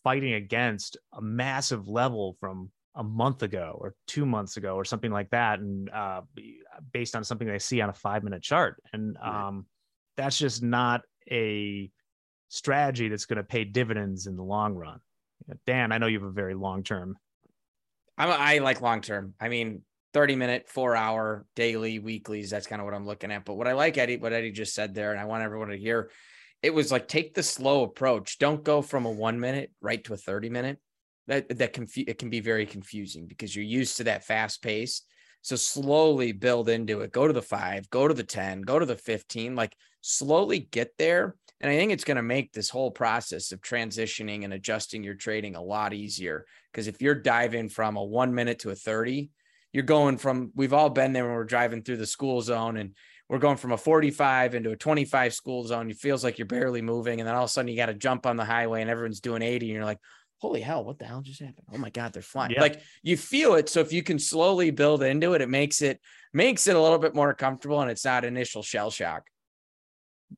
fighting 0.04 0.34
against 0.34 0.98
a 1.14 1.22
massive 1.22 1.88
level 1.88 2.36
from 2.40 2.72
a 2.96 3.04
month 3.04 3.42
ago 3.42 3.78
or 3.80 3.96
two 4.08 4.26
months 4.26 4.58
ago 4.58 4.76
or 4.76 4.86
something 4.86 5.12
like 5.12 5.30
that 5.32 5.60
and 5.60 5.90
uh, 5.90 6.22
based 6.92 7.16
on 7.16 7.24
something 7.24 7.48
they 7.48 7.60
see 7.60 7.82
on 7.82 7.90
a 7.90 7.94
five 7.94 8.24
minute 8.24 8.42
chart 8.42 8.82
and 8.94 9.18
um, 9.18 9.66
that's 10.16 10.38
just 10.38 10.62
not 10.62 11.02
a 11.32 11.90
strategy 12.50 13.10
that's 13.10 13.26
going 13.26 13.38
to 13.38 13.44
pay 13.44 13.64
dividends 13.64 14.28
in 14.28 14.36
the 14.36 14.44
long 14.44 14.76
run 14.76 15.00
dan 15.66 15.92
i 15.92 15.98
know 15.98 16.06
you 16.06 16.20
have 16.20 16.30
a 16.30 16.32
very 16.32 16.54
long 16.54 16.84
term 16.84 17.18
I'm, 18.18 18.30
i 18.30 18.60
like 18.60 18.82
long 18.82 19.02
term 19.02 19.34
i 19.40 19.50
mean 19.50 19.82
30 20.14 20.36
minute 20.36 20.70
four 20.70 20.96
hour 20.96 21.46
daily 21.56 22.00
weeklies 22.00 22.50
that's 22.50 22.68
kind 22.68 22.82
of 22.82 22.86
what 22.86 22.94
i'm 22.94 23.06
looking 23.06 23.32
at 23.32 23.46
but 23.46 23.56
what 23.56 23.68
i 23.68 23.74
like 23.74 23.98
eddie 23.98 24.18
what 24.18 24.34
eddie 24.34 24.52
just 24.52 24.76
said 24.76 24.94
there 24.94 25.12
and 25.12 25.20
i 25.20 25.26
want 25.26 25.44
everyone 25.44 25.70
to 25.70 25.78
hear 25.78 26.10
it 26.64 26.74
was 26.74 26.92
like 26.92 27.08
take 27.10 27.36
the 27.36 27.44
slow 27.44 27.84
approach. 27.84 28.40
Don't 28.40 28.64
go 28.64 28.82
from 28.82 29.06
a 29.06 29.12
one 29.12 29.40
minute 29.40 29.72
right 29.82 30.02
to 30.06 30.14
a 30.14 30.18
30 30.18 30.50
minute. 30.50 30.80
That 31.28 31.58
that 31.58 31.74
confu- 31.74 32.06
it 32.08 32.18
can 32.18 32.30
be 32.30 32.40
very 32.40 32.66
confusing 32.66 33.28
because 33.28 33.56
you're 33.56 33.66
used 33.66 33.98
to 33.98 34.06
that 34.06 34.24
fast 34.24 34.64
pace. 34.64 35.04
So 35.42 35.58
slowly 35.58 36.32
build 36.32 36.70
into 36.70 37.02
it. 37.02 37.12
Go 37.12 37.28
to 37.28 37.34
the 37.34 37.42
five, 37.42 37.90
go 37.90 38.08
to 38.08 38.14
the 38.14 38.24
10, 38.24 38.62
go 38.62 38.80
to 38.80 38.86
the 38.86 38.96
15, 38.96 39.56
like 39.56 39.76
slowly 40.00 40.60
get 40.60 40.92
there. 40.98 41.36
And 41.60 41.70
I 41.70 41.76
think 41.76 41.92
it's 41.92 42.06
going 42.06 42.18
to 42.18 42.24
make 42.24 42.54
this 42.54 42.70
whole 42.70 42.92
process 42.92 43.52
of 43.52 43.62
transitioning 43.62 44.46
and 44.46 44.54
adjusting 44.54 45.04
your 45.04 45.16
trading 45.16 45.56
a 45.56 45.62
lot 45.62 45.94
easier. 45.94 46.46
Because 46.74 46.88
if 46.88 47.02
you're 47.02 47.16
diving 47.16 47.70
from 47.70 47.96
a 47.98 48.04
one 48.04 48.34
minute 48.34 48.60
to 48.60 48.72
a 48.72 48.76
30, 48.76 49.30
you're 49.72 49.84
going 49.84 50.18
from, 50.18 50.52
we've 50.56 50.74
all 50.74 50.90
been 50.90 51.14
there 51.14 51.26
when 51.26 51.36
we're 51.36 51.44
driving 51.44 51.84
through 51.84 51.98
the 51.98 52.08
school 52.08 52.42
zone 52.42 52.78
and 52.78 52.96
we're 53.30 53.38
going 53.38 53.58
from 53.58 53.72
a 53.72 53.78
45 53.78 54.56
into 54.56 54.72
a 54.72 54.76
25 54.76 55.34
school 55.34 55.66
zone. 55.66 55.90
It 55.90 55.98
feels 55.98 56.24
like 56.24 56.38
you're 56.38 56.48
barely 56.48 56.82
moving. 56.82 57.20
And 57.20 57.28
then 57.28 57.36
all 57.36 57.44
of 57.44 57.50
a 57.50 57.52
sudden 57.52 57.70
you 57.70 57.78
got 57.78 57.86
to 57.86 57.94
jump 57.94 58.26
on 58.26 58.38
the 58.38 58.46
highway 58.46 58.82
and 58.82 58.90
everyone's 58.90 59.22
doing 59.22 59.42
80. 59.42 59.68
And 59.68 59.76
you're 59.76 59.86
like, 59.86 60.00
holy 60.40 60.62
hell, 60.62 60.84
what 60.84 61.00
the 61.00 61.06
hell 61.06 61.22
just 61.22 61.40
happened? 61.40 61.66
Oh 61.74 61.78
my 61.78 61.90
God, 61.90 62.12
they're 62.12 62.22
flying. 62.22 62.52
Yeah. 62.52 62.62
Like 62.62 62.82
you 63.02 63.16
feel 63.16 63.56
it. 63.56 63.70
So 63.70 63.80
if 63.80 63.94
you 63.94 64.04
can 64.04 64.20
slowly 64.20 64.72
build 64.72 65.02
into 65.02 65.34
it, 65.34 65.42
it 65.42 65.50
makes 65.50 65.82
it 65.82 66.02
makes 66.34 66.68
it 66.68 66.76
a 66.76 66.82
little 66.82 67.00
bit 67.00 67.16
more 67.16 67.34
comfortable 67.34 67.82
and 67.82 67.90
it's 67.90 68.04
not 68.04 68.26
initial 68.26 68.62
shell 68.62 68.92
shock. 68.92 69.24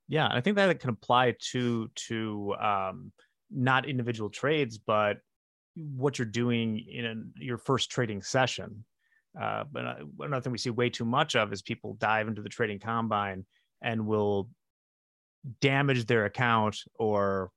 Yeah. 0.08 0.27
I 0.32 0.42
think 0.42 0.58
that 0.58 0.70
it 0.70 0.80
can 0.80 0.92
apply 0.92 1.36
to 1.51 1.89
to 2.08 2.56
um 2.62 3.12
not 3.51 3.88
individual 3.88 4.30
trades, 4.30 4.77
but 4.77 5.18
what 5.75 6.17
you're 6.17 6.25
doing 6.25 6.79
in 6.79 7.32
your 7.38 7.58
first 7.58 7.91
trading 7.91 8.22
session 8.22 8.86
uh, 9.39 9.65
but 9.70 9.98
another 10.20 10.41
thing 10.41 10.51
we 10.51 10.58
see 10.58 10.70
way 10.70 10.89
too 10.89 11.05
much 11.05 11.36
of 11.36 11.51
is 11.51 11.62
people 11.62 11.96
dive 11.96 12.27
into 12.27 12.41
the 12.41 12.50
trading 12.50 12.79
combine 12.79 13.46
and 13.82 14.05
will 14.05 14.50
damage 15.62 16.05
their 16.05 16.25
account 16.25 16.77
or, 16.98 17.51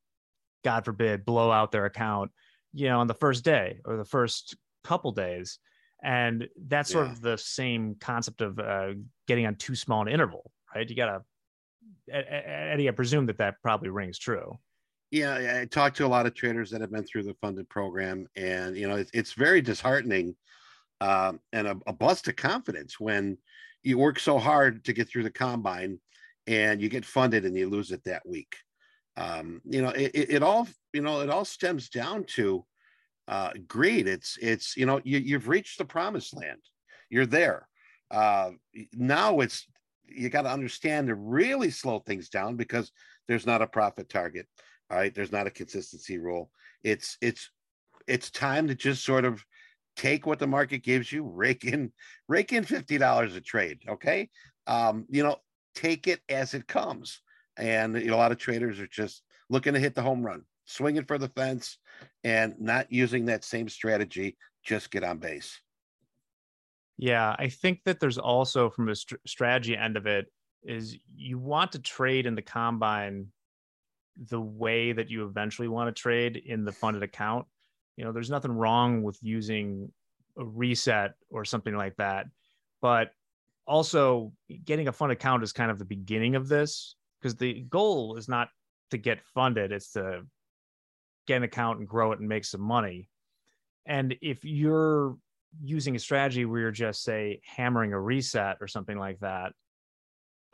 God 0.64 0.84
forbid, 0.84 1.24
blow 1.24 1.52
out 1.52 1.70
their 1.70 1.84
account, 1.84 2.32
you 2.74 2.88
know, 2.88 2.98
on 3.00 3.06
the 3.06 3.14
first 3.14 3.44
day 3.44 3.80
or 3.84 3.96
the 3.96 4.04
first 4.04 4.56
couple 4.82 5.12
days. 5.12 5.58
And 6.02 6.48
that's 6.66 6.90
sort 6.90 7.06
yeah. 7.06 7.12
of 7.12 7.20
the 7.20 7.38
same 7.38 7.96
concept 8.00 8.40
of 8.40 8.58
uh, 8.58 8.90
getting 9.26 9.46
on 9.46 9.54
too 9.54 9.74
small 9.74 10.02
an 10.02 10.08
interval, 10.08 10.50
right? 10.74 10.88
You 10.88 10.96
got 10.96 11.06
to, 11.06 12.14
Eddie, 12.14 12.88
I 12.88 12.92
presume 12.92 13.26
that 13.26 13.38
that 13.38 13.56
probably 13.62 13.88
rings 13.88 14.18
true. 14.18 14.58
Yeah, 15.10 15.60
I 15.62 15.64
talked 15.64 15.96
to 15.98 16.06
a 16.06 16.08
lot 16.08 16.26
of 16.26 16.34
traders 16.34 16.70
that 16.70 16.82
have 16.82 16.92
been 16.92 17.04
through 17.04 17.22
the 17.22 17.36
funded 17.40 17.68
program, 17.70 18.26
and 18.36 18.76
you 18.76 18.86
know, 18.86 18.96
it's, 18.96 19.10
it's 19.14 19.32
very 19.32 19.62
disheartening 19.62 20.36
uh, 21.00 21.32
and 21.52 21.66
a, 21.66 21.78
a 21.86 21.92
bust 21.92 22.28
of 22.28 22.36
confidence 22.36 23.00
when 23.00 23.38
you 23.82 23.96
work 23.96 24.18
so 24.18 24.38
hard 24.38 24.84
to 24.84 24.92
get 24.92 25.08
through 25.08 25.22
the 25.22 25.30
combine 25.30 25.98
and 26.46 26.82
you 26.82 26.88
get 26.88 27.04
funded 27.04 27.44
and 27.44 27.56
you 27.56 27.68
lose 27.68 27.90
it 27.90 28.04
that 28.04 28.26
week. 28.26 28.56
Um, 29.16 29.60
you 29.64 29.82
know, 29.82 29.90
it, 29.90 30.12
it, 30.14 30.42
all 30.42 30.68
you 30.92 31.00
know 31.00 31.20
it 31.20 31.30
all 31.30 31.44
stems 31.44 31.88
down 31.88 32.24
to 32.34 32.64
uh, 33.28 33.50
greed. 33.66 34.06
It's 34.08 34.38
it's 34.40 34.76
you 34.76 34.86
know 34.86 35.00
you, 35.04 35.18
you've 35.18 35.48
reached 35.48 35.78
the 35.78 35.84
promised 35.84 36.36
land. 36.36 36.60
You're 37.10 37.26
there. 37.26 37.66
Uh, 38.10 38.50
now 38.92 39.40
it's 39.40 39.66
you 40.04 40.28
got 40.28 40.42
to 40.42 40.50
understand 40.50 41.08
to 41.08 41.14
really 41.14 41.70
slow 41.70 41.98
things 42.00 42.28
down 42.28 42.56
because 42.56 42.92
there's 43.26 43.46
not 43.46 43.62
a 43.62 43.66
profit 43.66 44.08
target. 44.08 44.46
Right, 44.90 45.14
there's 45.14 45.32
not 45.32 45.46
a 45.46 45.50
consistency 45.50 46.18
rule. 46.18 46.50
It's 46.82 47.18
it's 47.20 47.50
it's 48.06 48.30
time 48.30 48.68
to 48.68 48.74
just 48.74 49.04
sort 49.04 49.24
of 49.24 49.44
take 49.98 50.26
what 50.26 50.38
the 50.38 50.46
market 50.46 50.82
gives 50.82 51.12
you, 51.12 51.24
rake 51.24 51.64
in, 51.64 51.92
rake 52.28 52.52
in 52.52 52.64
$50 52.64 53.36
a 53.36 53.40
trade. 53.40 53.80
Okay. 53.88 54.30
Um, 54.66 55.06
you 55.10 55.24
know, 55.24 55.36
take 55.74 56.06
it 56.06 56.20
as 56.28 56.54
it 56.54 56.68
comes. 56.68 57.20
And 57.56 57.96
you 57.96 58.06
know, 58.06 58.14
a 58.14 58.16
lot 58.16 58.32
of 58.32 58.38
traders 58.38 58.78
are 58.80 58.86
just 58.86 59.22
looking 59.50 59.74
to 59.74 59.80
hit 59.80 59.94
the 59.94 60.02
home 60.02 60.24
run, 60.24 60.44
swinging 60.64 61.04
for 61.04 61.18
the 61.18 61.28
fence 61.28 61.78
and 62.22 62.54
not 62.60 62.92
using 62.92 63.26
that 63.26 63.44
same 63.44 63.68
strategy. 63.68 64.36
Just 64.64 64.90
get 64.90 65.02
on 65.02 65.18
base. 65.18 65.58
Yeah. 66.96 67.34
I 67.36 67.48
think 67.48 67.80
that 67.84 67.98
there's 67.98 68.18
also 68.18 68.70
from 68.70 68.88
a 68.88 68.94
st- 68.94 69.20
strategy 69.26 69.76
end 69.76 69.96
of 69.96 70.06
it 70.06 70.26
is 70.62 70.96
you 71.16 71.38
want 71.38 71.72
to 71.72 71.78
trade 71.80 72.26
in 72.26 72.34
the 72.34 72.42
combine 72.42 73.28
the 74.28 74.40
way 74.40 74.92
that 74.92 75.10
you 75.10 75.24
eventually 75.24 75.68
want 75.68 75.94
to 75.94 76.00
trade 76.00 76.36
in 76.44 76.64
the 76.64 76.72
funded 76.72 77.02
account 77.02 77.46
you 77.98 78.04
know 78.04 78.12
there's 78.12 78.30
nothing 78.30 78.52
wrong 78.52 79.02
with 79.02 79.18
using 79.22 79.90
a 80.38 80.44
reset 80.44 81.14
or 81.30 81.44
something 81.44 81.74
like 81.74 81.96
that. 81.96 82.26
But 82.80 83.10
also 83.66 84.32
getting 84.64 84.88
a 84.88 84.92
fund 84.92 85.12
account 85.12 85.42
is 85.42 85.52
kind 85.52 85.70
of 85.70 85.78
the 85.78 85.84
beginning 85.84 86.36
of 86.36 86.48
this 86.48 86.94
because 87.20 87.34
the 87.34 87.62
goal 87.62 88.16
is 88.16 88.28
not 88.28 88.48
to 88.90 88.96
get 88.96 89.20
funded 89.34 89.72
it's 89.72 89.92
to 89.92 90.22
get 91.26 91.36
an 91.36 91.42
account 91.42 91.80
and 91.80 91.86
grow 91.88 92.12
it 92.12 92.20
and 92.20 92.28
make 92.28 92.44
some 92.44 92.62
money. 92.62 93.10
And 93.84 94.16
if 94.22 94.44
you're 94.44 95.16
using 95.60 95.96
a 95.96 95.98
strategy 95.98 96.44
where 96.44 96.60
you're 96.60 96.70
just 96.70 97.02
say 97.02 97.40
hammering 97.44 97.92
a 97.92 98.00
reset 98.00 98.58
or 98.60 98.68
something 98.68 98.96
like 98.96 99.18
that 99.20 99.52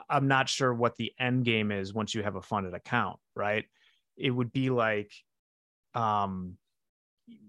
i'm 0.09 0.29
not 0.29 0.49
sure 0.49 0.73
what 0.73 0.97
the 0.97 1.13
end 1.19 1.45
game 1.45 1.71
is 1.71 1.95
once 1.95 2.15
you 2.15 2.23
have 2.23 2.37
a 2.37 2.43
funded 2.43 2.75
account 2.75 3.19
right? 3.35 3.65
It 4.17 4.31
would 4.31 4.53
be 4.53 4.71
like 4.71 5.13
um 5.95 6.57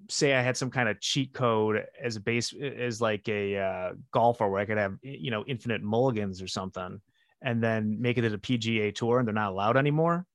say 0.10 0.34
I 0.34 0.42
had 0.42 0.56
some 0.56 0.72
kind 0.72 0.88
of 0.88 1.02
cheat 1.02 1.34
code 1.34 1.86
as 2.02 2.16
a 2.16 2.20
base 2.20 2.54
as 2.54 3.02
like 3.02 3.28
a 3.28 3.58
uh, 3.58 3.94
golfer 4.12 4.48
where 4.48 4.62
I 4.62 4.66
could 4.66 4.78
have 4.78 4.98
you 5.02 5.32
know 5.32 5.44
infinite 5.46 5.82
mulligans 5.82 6.42
or 6.42 6.48
something, 6.48 7.02
and 7.42 7.62
then 7.64 8.02
make 8.02 8.18
it 8.18 8.34
a 8.34 8.38
PGA 8.38 8.94
tour 8.94 9.20
and 9.20 9.28
they're 9.28 9.34
not 9.34 9.52
allowed 9.52 9.78
anymore, 9.78 10.26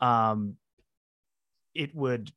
um, 0.00 0.56
it 1.74 1.94
would 1.94 2.32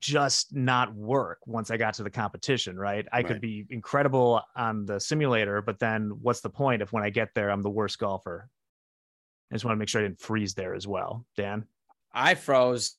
just 0.00 0.54
not 0.54 0.94
work 0.94 1.38
once 1.46 1.70
I 1.70 1.76
got 1.76 1.94
to 1.94 2.02
the 2.02 2.10
competition. 2.10 2.78
Right? 2.78 3.06
I 3.12 3.18
right. 3.18 3.26
could 3.26 3.40
be 3.40 3.66
incredible 3.70 4.42
on 4.56 4.86
the 4.86 4.98
simulator, 5.00 5.62
but 5.62 5.78
then 5.78 6.10
what's 6.20 6.40
the 6.40 6.50
point 6.50 6.82
if 6.82 6.92
when 6.92 7.02
I 7.02 7.10
get 7.10 7.30
there 7.34 7.50
I'm 7.50 7.62
the 7.62 7.70
worst 7.70 7.98
golfer? 7.98 8.48
I 9.50 9.54
just 9.54 9.64
want 9.64 9.74
to 9.74 9.78
make 9.78 9.88
sure 9.88 10.00
I 10.00 10.04
didn't 10.04 10.20
freeze 10.20 10.54
there 10.54 10.74
as 10.74 10.86
well, 10.86 11.26
Dan. 11.36 11.64
I 12.12 12.34
froze 12.34 12.96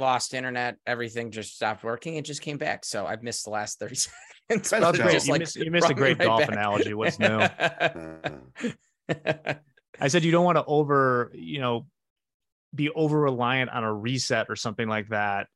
lost 0.00 0.34
internet, 0.34 0.76
everything 0.86 1.30
just 1.30 1.54
stopped 1.54 1.84
working. 1.84 2.16
It 2.16 2.24
just 2.24 2.42
came 2.42 2.58
back. 2.58 2.84
So 2.84 3.06
I've 3.06 3.22
missed 3.22 3.44
the 3.44 3.50
last 3.50 3.78
30 3.78 3.94
seconds. 4.48 4.70
That's 4.70 4.98
just 4.98 5.26
you, 5.26 5.32
like 5.32 5.40
missed, 5.40 5.56
you 5.56 5.70
missed 5.70 5.90
a 5.90 5.94
great 5.94 6.18
right 6.18 6.26
golf 6.26 6.40
back. 6.40 6.50
analogy. 6.50 6.94
What's 6.94 7.18
new? 7.18 7.28
I 10.00 10.08
said 10.08 10.24
you 10.24 10.32
don't 10.32 10.44
want 10.44 10.56
to 10.56 10.64
over, 10.64 11.30
you 11.34 11.60
know, 11.60 11.86
be 12.74 12.90
over 12.90 13.20
reliant 13.20 13.70
on 13.70 13.84
a 13.84 13.92
reset 13.92 14.46
or 14.48 14.56
something 14.56 14.88
like 14.88 15.08
that 15.08 15.46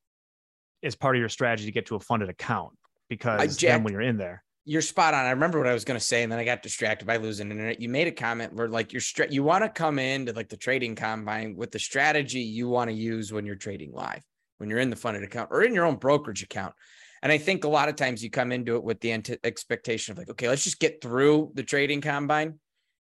as 0.85 0.95
part 0.95 1.15
of 1.15 1.19
your 1.19 1.29
strategy 1.29 1.65
to 1.65 1.71
get 1.71 1.87
to 1.87 1.95
a 1.95 1.99
funded 1.99 2.29
account. 2.29 2.73
because 3.09 3.57
Jack, 3.57 3.71
then 3.71 3.83
when 3.83 3.93
you're 3.93 4.01
in 4.01 4.17
there, 4.17 4.43
you're 4.65 4.81
spot 4.81 5.13
on. 5.13 5.25
I 5.25 5.31
remember 5.31 5.59
what 5.59 5.67
I 5.67 5.73
was 5.73 5.85
going 5.85 5.99
to 5.99 6.05
say, 6.05 6.23
and 6.23 6.31
then 6.31 6.39
I 6.39 6.43
got 6.43 6.63
distracted 6.63 7.05
by 7.05 7.17
losing 7.17 7.51
internet. 7.51 7.79
You 7.79 7.89
made 7.89 8.07
a 8.07 8.11
comment 8.11 8.53
where 8.53 8.67
like 8.67 8.93
you're 8.93 9.01
stra- 9.01 9.31
you 9.31 9.43
want 9.43 9.63
to 9.63 9.69
come 9.69 9.99
into 9.99 10.33
like 10.33 10.49
the 10.49 10.57
trading 10.57 10.95
combine 10.95 11.55
with 11.55 11.71
the 11.71 11.79
strategy 11.79 12.39
you 12.39 12.67
want 12.67 12.89
to 12.89 12.95
use 12.95 13.31
when 13.31 13.45
you're 13.45 13.55
trading 13.55 13.91
live, 13.93 14.23
when 14.57 14.69
you're 14.69 14.79
in 14.79 14.89
the 14.89 14.95
funded 14.95 15.23
account 15.23 15.49
or 15.51 15.63
in 15.63 15.73
your 15.73 15.85
own 15.85 15.97
brokerage 15.97 16.41
account. 16.41 16.73
And 17.21 17.31
I 17.31 17.37
think 17.37 17.63
a 17.63 17.69
lot 17.69 17.89
of 17.89 17.95
times 17.95 18.23
you 18.23 18.29
come 18.29 18.51
into 18.51 18.75
it 18.75 18.83
with 18.83 18.99
the 19.01 19.11
ant- 19.11 19.37
expectation 19.43 20.11
of 20.11 20.17
like, 20.17 20.29
okay, 20.29 20.47
let's 20.47 20.63
just 20.63 20.79
get 20.79 21.01
through 21.01 21.51
the 21.53 21.63
trading 21.63 22.01
combine 22.01 22.59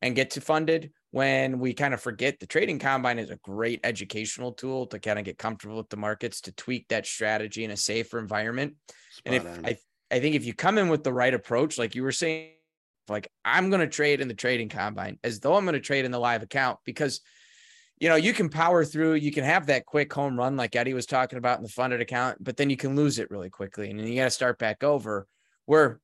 and 0.00 0.14
get 0.14 0.30
to 0.30 0.40
funded 0.40 0.92
when 1.10 1.58
we 1.58 1.72
kind 1.72 1.94
of 1.94 2.00
forget 2.00 2.38
the 2.38 2.46
trading 2.46 2.78
combine 2.78 3.18
is 3.18 3.30
a 3.30 3.36
great 3.36 3.80
educational 3.82 4.52
tool 4.52 4.86
to 4.86 4.98
kind 4.98 5.18
of 5.18 5.24
get 5.24 5.38
comfortable 5.38 5.78
with 5.78 5.88
the 5.88 5.96
markets 5.96 6.42
to 6.42 6.52
tweak 6.52 6.86
that 6.88 7.06
strategy 7.06 7.64
in 7.64 7.70
a 7.70 7.76
safer 7.76 8.18
environment. 8.18 8.74
Spot 9.10 9.22
and 9.24 9.34
if 9.34 9.46
on. 9.46 9.66
I 9.66 9.78
I 10.10 10.20
think 10.20 10.36
if 10.36 10.44
you 10.44 10.54
come 10.54 10.78
in 10.78 10.88
with 10.88 11.04
the 11.04 11.12
right 11.12 11.32
approach, 11.32 11.78
like 11.78 11.94
you 11.94 12.02
were 12.02 12.12
saying, 12.12 12.52
like 13.08 13.30
I'm 13.44 13.70
going 13.70 13.80
to 13.80 13.86
trade 13.86 14.20
in 14.20 14.28
the 14.28 14.34
trading 14.34 14.68
combine 14.68 15.18
as 15.24 15.40
though 15.40 15.54
I'm 15.54 15.64
going 15.64 15.74
to 15.74 15.80
trade 15.80 16.04
in 16.04 16.10
the 16.10 16.18
live 16.18 16.42
account 16.42 16.78
because 16.84 17.20
you 17.98 18.08
know 18.08 18.16
you 18.16 18.32
can 18.32 18.48
power 18.48 18.84
through 18.84 19.14
you 19.14 19.32
can 19.32 19.44
have 19.44 19.66
that 19.66 19.86
quick 19.86 20.12
home 20.12 20.38
run 20.38 20.56
like 20.56 20.76
eddie 20.76 20.94
was 20.94 21.06
talking 21.06 21.38
about 21.38 21.58
in 21.58 21.64
the 21.64 21.68
funded 21.68 22.00
account 22.00 22.36
but 22.40 22.56
then 22.56 22.70
you 22.70 22.76
can 22.76 22.94
lose 22.94 23.18
it 23.18 23.30
really 23.30 23.50
quickly 23.50 23.90
and 23.90 23.98
then 23.98 24.06
you 24.06 24.14
got 24.14 24.24
to 24.24 24.30
start 24.30 24.58
back 24.58 24.84
over 24.84 25.26
where 25.66 26.00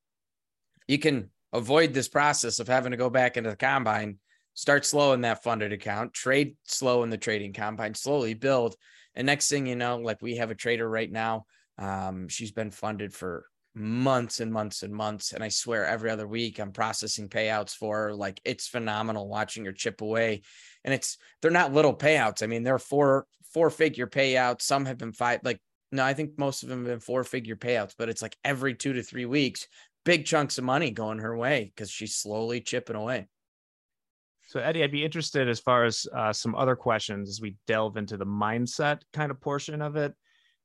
you 0.89 0.99
can 0.99 1.31
avoid 1.53 1.95
this 1.95 2.09
process 2.09 2.59
of 2.59 2.67
having 2.67 2.91
to 2.91 2.97
go 2.97 3.11
back 3.11 3.37
into 3.37 3.51
the 3.51 3.57
combine 3.57 4.19
start 4.55 4.87
slow 4.87 5.13
in 5.13 5.21
that 5.21 5.43
funded 5.43 5.73
account 5.73 6.13
trade 6.15 6.57
slow 6.65 7.03
in 7.03 7.11
the 7.11 7.19
trading 7.19 7.53
combine 7.53 7.95
slowly 7.95 8.35
build 8.35 8.77
and 9.15 9.27
next 9.27 9.49
thing 9.49 9.67
you 9.67 9.77
know 9.77 9.99
like 9.99 10.23
we 10.23 10.37
have 10.37 10.51
a 10.51 10.55
trader 10.55 10.89
right 10.89 11.11
now 11.11 11.45
um, 11.77 12.29
she's 12.29 12.53
been 12.53 12.71
funded 12.71 13.13
for 13.13 13.47
months 13.75 14.41
and 14.41 14.53
months 14.53 14.83
and 14.83 14.95
months. 14.95 15.33
And 15.33 15.43
I 15.43 15.49
swear 15.49 15.85
every 15.85 16.11
other 16.11 16.27
week 16.27 16.59
I'm 16.59 16.73
processing 16.73 17.29
payouts 17.29 17.75
for 17.75 18.05
her. 18.05 18.15
like 18.15 18.41
it's 18.45 18.69
phenomenal 18.69 19.29
watching 19.29 19.65
her 19.65 19.73
chip 19.73 20.01
away. 20.01 20.43
And 20.85 20.95
it's 20.95 21.19
they're 21.43 21.51
not 21.51 21.73
little 21.73 21.97
payouts. 21.97 22.43
I 22.43 22.47
mean, 22.47 22.63
they're 22.63 22.79
four 22.79 23.27
four 23.53 23.71
figure 23.71 24.07
payouts. 24.07 24.63
Some 24.63 24.85
have 24.87 24.99
been 24.99 25.13
five, 25.13 25.41
like 25.43 25.61
no, 25.93 26.05
I 26.05 26.15
think 26.15 26.39
most 26.39 26.63
of 26.63 26.69
them 26.69 26.81
have 26.81 26.89
been 26.89 27.01
four 27.01 27.25
figure 27.25 27.57
payouts, 27.57 27.95
but 27.97 28.09
it's 28.09 28.23
like 28.23 28.37
every 28.45 28.75
two 28.75 28.93
to 28.95 29.03
three 29.03 29.27
weeks, 29.27 29.67
big 30.05 30.25
chunks 30.25 30.59
of 30.59 30.65
money 30.65 30.91
going 30.91 31.19
her 31.19 31.37
way 31.37 31.73
because 31.75 31.91
she's 31.91 32.17
slowly 32.17 32.61
chipping 32.61 32.97
away. 32.97 33.29
So, 34.47 34.61
Eddie, 34.61 34.85
I'd 34.85 34.93
be 34.93 35.05
interested 35.05 35.49
as 35.49 35.59
far 35.59 35.85
as 35.85 36.07
uh, 36.15 36.33
some 36.33 36.55
other 36.55 36.77
questions 36.77 37.29
as 37.29 37.41
we 37.41 37.57
delve 37.67 37.97
into 37.97 38.17
the 38.17 38.27
mindset 38.27 39.01
kind 39.13 39.31
of 39.31 39.41
portion 39.41 39.81
of 39.81 39.97
it. 39.97 40.15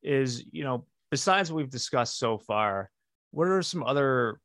Is, 0.04 0.44
you 0.52 0.64
know, 0.64 0.86
besides 1.12 1.52
what 1.52 1.58
we've 1.58 1.70
discussed 1.70 2.18
so 2.18 2.38
far, 2.38 2.90
what 3.32 3.48
are 3.48 3.62
some 3.62 3.84
other 3.84 4.40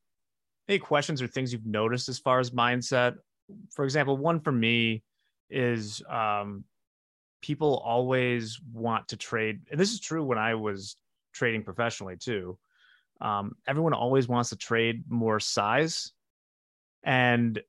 any 0.69 0.79
questions 0.79 1.21
or 1.21 1.27
things 1.27 1.53
you've 1.53 1.67
noticed 1.67 2.09
as 2.09 2.19
far 2.19 2.41
as 2.41 2.51
mindset? 2.51 3.17
For 3.73 3.85
example, 3.85 4.17
one 4.17 4.41
for 4.41 4.53
me 4.53 5.03
is 5.51 6.03
um, 6.09 6.65
people 7.43 7.83
always 7.85 8.61
want 8.73 9.09
to 9.09 9.17
trade, 9.17 9.61
and 9.71 9.79
this 9.79 9.93
is 9.93 10.01
true 10.01 10.25
when 10.25 10.39
I 10.39 10.55
was 10.55 10.97
trading 11.33 11.63
professionally 11.63 12.17
too. 12.17 12.59
Um, 13.21 13.53
everyone 13.67 13.93
always 13.93 14.27
wants 14.27 14.51
to 14.51 14.57
trade 14.57 15.05
more 15.09 15.39
size, 15.41 16.13
and 17.03 17.61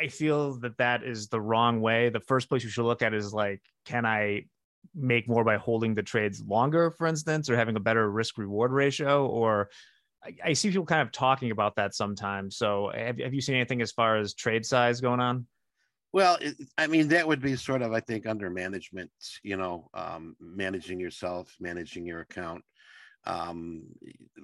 I 0.00 0.08
feel 0.08 0.58
that 0.60 0.78
that 0.78 1.04
is 1.04 1.28
the 1.28 1.40
wrong 1.40 1.80
way. 1.80 2.08
The 2.08 2.20
first 2.20 2.48
place 2.48 2.64
you 2.64 2.70
should 2.70 2.84
look 2.84 3.02
at 3.02 3.14
is 3.14 3.32
like, 3.32 3.60
can 3.84 4.04
I 4.04 4.46
make 4.94 5.28
more 5.28 5.44
by 5.44 5.56
holding 5.56 5.94
the 5.94 6.02
trades 6.02 6.42
longer, 6.42 6.90
for 6.90 7.06
instance, 7.06 7.48
or 7.48 7.56
having 7.56 7.76
a 7.76 7.80
better 7.80 8.10
risk 8.10 8.38
reward 8.38 8.72
ratio, 8.72 9.26
or 9.26 9.70
I, 10.24 10.34
I, 10.44 10.52
see 10.54 10.70
people 10.70 10.86
kind 10.86 11.02
of 11.02 11.12
talking 11.12 11.50
about 11.50 11.76
that 11.76 11.94
sometimes. 11.94 12.56
So 12.56 12.90
have, 12.94 13.18
have 13.18 13.34
you 13.34 13.40
seen 13.40 13.56
anything 13.56 13.82
as 13.82 13.92
far 13.92 14.16
as 14.16 14.34
trade 14.34 14.66
size 14.66 15.00
going 15.00 15.20
on? 15.20 15.46
Well, 16.12 16.38
I 16.76 16.88
mean, 16.88 17.08
that 17.08 17.28
would 17.28 17.40
be 17.40 17.54
sort 17.54 17.82
of, 17.82 17.92
I 17.92 18.00
think, 18.00 18.26
under 18.26 18.50
management, 18.50 19.12
you 19.44 19.56
know, 19.56 19.88
um, 19.94 20.34
managing 20.40 20.98
yourself, 20.98 21.54
managing 21.60 22.04
your 22.04 22.20
account. 22.20 22.64
Um, 23.26 23.84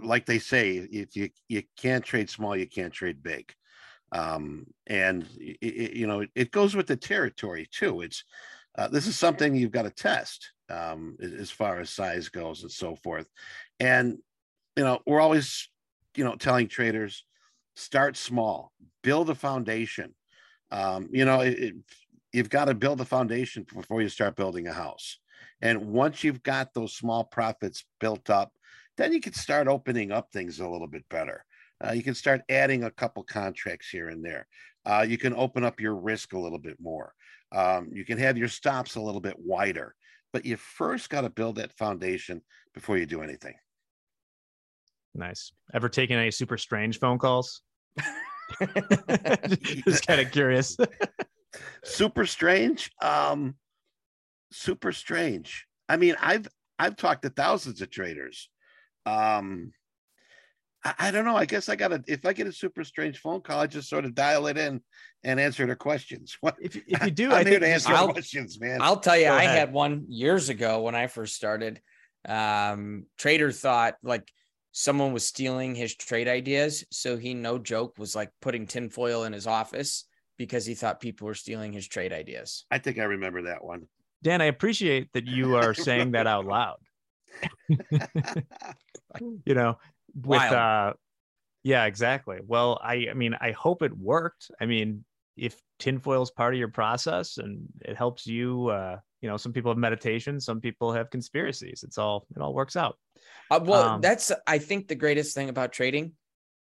like 0.00 0.26
they 0.26 0.38
say, 0.38 0.76
if 0.76 1.16
you, 1.16 1.30
you 1.48 1.64
can't 1.76 2.04
trade 2.04 2.30
small, 2.30 2.56
you 2.56 2.68
can't 2.68 2.92
trade 2.92 3.22
big. 3.22 3.52
Um, 4.12 4.66
and, 4.86 5.26
it, 5.38 5.94
you 5.94 6.06
know, 6.06 6.24
it 6.34 6.50
goes 6.50 6.74
with 6.74 6.86
the 6.86 6.96
territory 6.96 7.68
too. 7.70 8.02
It's, 8.02 8.24
uh, 8.76 8.88
this 8.88 9.06
is 9.06 9.18
something 9.18 9.54
you've 9.54 9.72
got 9.72 9.82
to 9.82 9.90
test 9.90 10.52
um, 10.70 11.16
as 11.20 11.50
far 11.50 11.80
as 11.80 11.90
size 11.90 12.28
goes 12.28 12.62
and 12.62 12.70
so 12.70 12.96
forth. 12.96 13.28
And 13.80 14.18
you 14.76 14.84
know, 14.84 15.00
we're 15.06 15.22
always, 15.22 15.70
you 16.14 16.22
know, 16.22 16.36
telling 16.36 16.68
traders 16.68 17.24
start 17.74 18.16
small, 18.16 18.72
build 19.02 19.30
a 19.30 19.34
foundation. 19.34 20.14
Um, 20.70 21.08
you 21.10 21.24
know, 21.24 21.40
it, 21.40 21.58
it, 21.58 21.74
you've 22.32 22.50
got 22.50 22.66
to 22.66 22.74
build 22.74 23.00
a 23.00 23.06
foundation 23.06 23.64
before 23.74 24.02
you 24.02 24.10
start 24.10 24.36
building 24.36 24.66
a 24.66 24.72
house. 24.72 25.18
And 25.62 25.86
once 25.86 26.22
you've 26.22 26.42
got 26.42 26.74
those 26.74 26.94
small 26.94 27.24
profits 27.24 27.84
built 28.00 28.28
up, 28.28 28.52
then 28.98 29.14
you 29.14 29.20
can 29.20 29.32
start 29.32 29.66
opening 29.66 30.12
up 30.12 30.30
things 30.30 30.60
a 30.60 30.68
little 30.68 30.86
bit 30.86 31.08
better. 31.08 31.45
Uh, 31.84 31.92
you 31.92 32.02
can 32.02 32.14
start 32.14 32.42
adding 32.48 32.84
a 32.84 32.90
couple 32.90 33.22
contracts 33.22 33.88
here 33.88 34.08
and 34.08 34.24
there. 34.24 34.46
Uh, 34.84 35.04
you 35.06 35.18
can 35.18 35.34
open 35.34 35.64
up 35.64 35.80
your 35.80 35.94
risk 35.94 36.32
a 36.32 36.38
little 36.38 36.58
bit 36.58 36.76
more. 36.80 37.12
Um, 37.52 37.90
you 37.92 38.04
can 38.04 38.18
have 38.18 38.38
your 38.38 38.48
stops 38.48 38.96
a 38.96 39.00
little 39.00 39.20
bit 39.20 39.36
wider, 39.38 39.94
but 40.32 40.44
you 40.44 40.56
first 40.56 41.10
got 41.10 41.22
to 41.22 41.30
build 41.30 41.56
that 41.56 41.76
foundation 41.76 42.42
before 42.74 42.96
you 42.96 43.06
do 43.06 43.22
anything. 43.22 43.54
Nice. 45.14 45.52
Ever 45.74 45.88
taken 45.88 46.18
any 46.18 46.30
super 46.30 46.58
strange 46.58 46.98
phone 46.98 47.18
calls? 47.18 47.62
Just 49.86 50.06
kind 50.06 50.20
of 50.20 50.30
curious. 50.32 50.76
super 51.84 52.26
strange. 52.26 52.90
Um, 53.00 53.56
super 54.52 54.92
strange. 54.92 55.66
I 55.88 55.96
mean, 55.96 56.16
I've 56.20 56.46
I've 56.78 56.96
talked 56.96 57.22
to 57.22 57.30
thousands 57.30 57.80
of 57.80 57.90
traders. 57.90 58.50
Um, 59.06 59.72
I, 60.86 61.08
I 61.08 61.10
don't 61.10 61.24
know. 61.24 61.36
I 61.36 61.46
guess 61.46 61.68
I 61.68 61.76
gotta 61.76 62.02
if 62.06 62.24
I 62.24 62.32
get 62.32 62.46
a 62.46 62.52
super 62.52 62.84
strange 62.84 63.18
phone 63.18 63.40
call, 63.40 63.60
I 63.60 63.66
just 63.66 63.88
sort 63.88 64.04
of 64.04 64.14
dial 64.14 64.46
it 64.46 64.56
in 64.56 64.80
and 65.24 65.40
answer 65.40 65.66
their 65.66 65.76
questions. 65.76 66.36
What 66.40 66.56
if, 66.60 66.76
if 66.76 67.04
you 67.04 67.10
do? 67.10 67.26
I'm 67.26 67.38
I 67.38 67.44
think 67.44 67.60
to 67.60 67.68
answer 67.68 67.92
I'll, 67.92 68.12
questions, 68.12 68.60
man. 68.60 68.80
I'll 68.80 69.00
tell 69.00 69.18
you, 69.18 69.28
I 69.28 69.44
had 69.44 69.72
one 69.72 70.04
years 70.08 70.48
ago 70.48 70.82
when 70.82 70.94
I 70.94 71.08
first 71.08 71.34
started. 71.34 71.80
Um, 72.28 73.06
trader 73.18 73.52
thought 73.52 73.94
like 74.02 74.30
someone 74.72 75.12
was 75.12 75.26
stealing 75.26 75.74
his 75.74 75.94
trade 75.96 76.28
ideas. 76.28 76.84
So 76.90 77.16
he, 77.16 77.34
no 77.34 77.58
joke, 77.58 77.98
was 77.98 78.14
like 78.14 78.30
putting 78.40 78.66
tinfoil 78.66 79.24
in 79.24 79.32
his 79.32 79.46
office 79.46 80.04
because 80.36 80.66
he 80.66 80.74
thought 80.74 81.00
people 81.00 81.26
were 81.26 81.34
stealing 81.34 81.72
his 81.72 81.88
trade 81.88 82.12
ideas. 82.12 82.66
I 82.70 82.78
think 82.78 82.98
I 82.98 83.04
remember 83.04 83.42
that 83.42 83.64
one. 83.64 83.86
Dan, 84.22 84.42
I 84.42 84.46
appreciate 84.46 85.12
that 85.14 85.26
you 85.26 85.56
are 85.56 85.72
saying 85.88 86.12
that 86.12 86.26
out 86.26 86.46
loud. 86.46 86.78
you 89.20 89.54
know, 89.54 89.78
with 90.16 90.38
Wild. 90.38 90.52
uh 90.52 90.92
yeah, 91.62 91.86
exactly. 91.86 92.38
Well, 92.46 92.78
I 92.82 93.08
I 93.10 93.14
mean, 93.14 93.34
I 93.40 93.50
hope 93.50 93.82
it 93.82 93.96
worked. 93.96 94.52
I 94.60 94.66
mean, 94.66 95.04
if 95.36 95.60
tinfoil 95.78 96.22
is 96.22 96.30
part 96.30 96.54
of 96.54 96.58
your 96.58 96.68
process 96.68 97.38
and 97.38 97.66
it 97.84 97.96
helps 97.96 98.26
you 98.26 98.68
uh 98.68 98.96
you 99.20 99.28
know 99.28 99.36
some 99.36 99.52
people 99.52 99.70
have 99.70 99.78
meditation 99.78 100.40
some 100.40 100.60
people 100.60 100.92
have 100.92 101.10
conspiracies 101.10 101.84
it's 101.86 101.98
all 101.98 102.26
it 102.34 102.40
all 102.40 102.54
works 102.54 102.76
out 102.76 102.96
uh, 103.50 103.60
well 103.62 103.82
um, 103.82 104.00
that's 104.00 104.32
i 104.46 104.58
think 104.58 104.88
the 104.88 104.94
greatest 104.94 105.34
thing 105.34 105.48
about 105.48 105.72
trading 105.72 106.12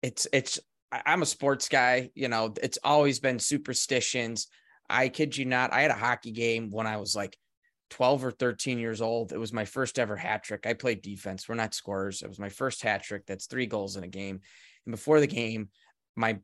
it's 0.01 0.27
it's 0.33 0.59
i'm 1.05 1.21
a 1.21 1.25
sports 1.25 1.69
guy 1.69 2.09
you 2.13 2.27
know 2.27 2.53
it's 2.61 2.77
always 2.83 3.19
been 3.19 3.39
superstitions 3.39 4.47
i 4.89 5.07
kid 5.07 5.35
you 5.35 5.45
not 5.45 5.71
i 5.71 5.81
had 5.81 5.91
a 5.91 5.95
hockey 5.95 6.31
game 6.31 6.69
when 6.69 6.87
i 6.87 6.97
was 6.97 7.15
like 7.15 7.37
12 7.89 8.25
or 8.25 8.31
13 8.31 8.79
years 8.79 9.01
old 9.01 9.31
it 9.31 9.39
was 9.39 9.53
my 9.53 9.65
first 9.65 9.97
ever 9.97 10.15
hat 10.15 10.43
trick 10.43 10.65
i 10.65 10.73
played 10.73 11.01
defense 11.01 11.47
we're 11.47 11.55
not 11.55 11.73
scorers 11.73 12.21
it 12.21 12.27
was 12.27 12.39
my 12.39 12.49
first 12.49 12.81
hat 12.81 13.03
trick 13.03 13.25
that's 13.25 13.45
three 13.45 13.65
goals 13.65 13.95
in 13.95 14.03
a 14.03 14.07
game 14.07 14.41
and 14.85 14.91
before 14.91 15.19
the 15.19 15.27
game 15.27 15.69
my 16.15 16.37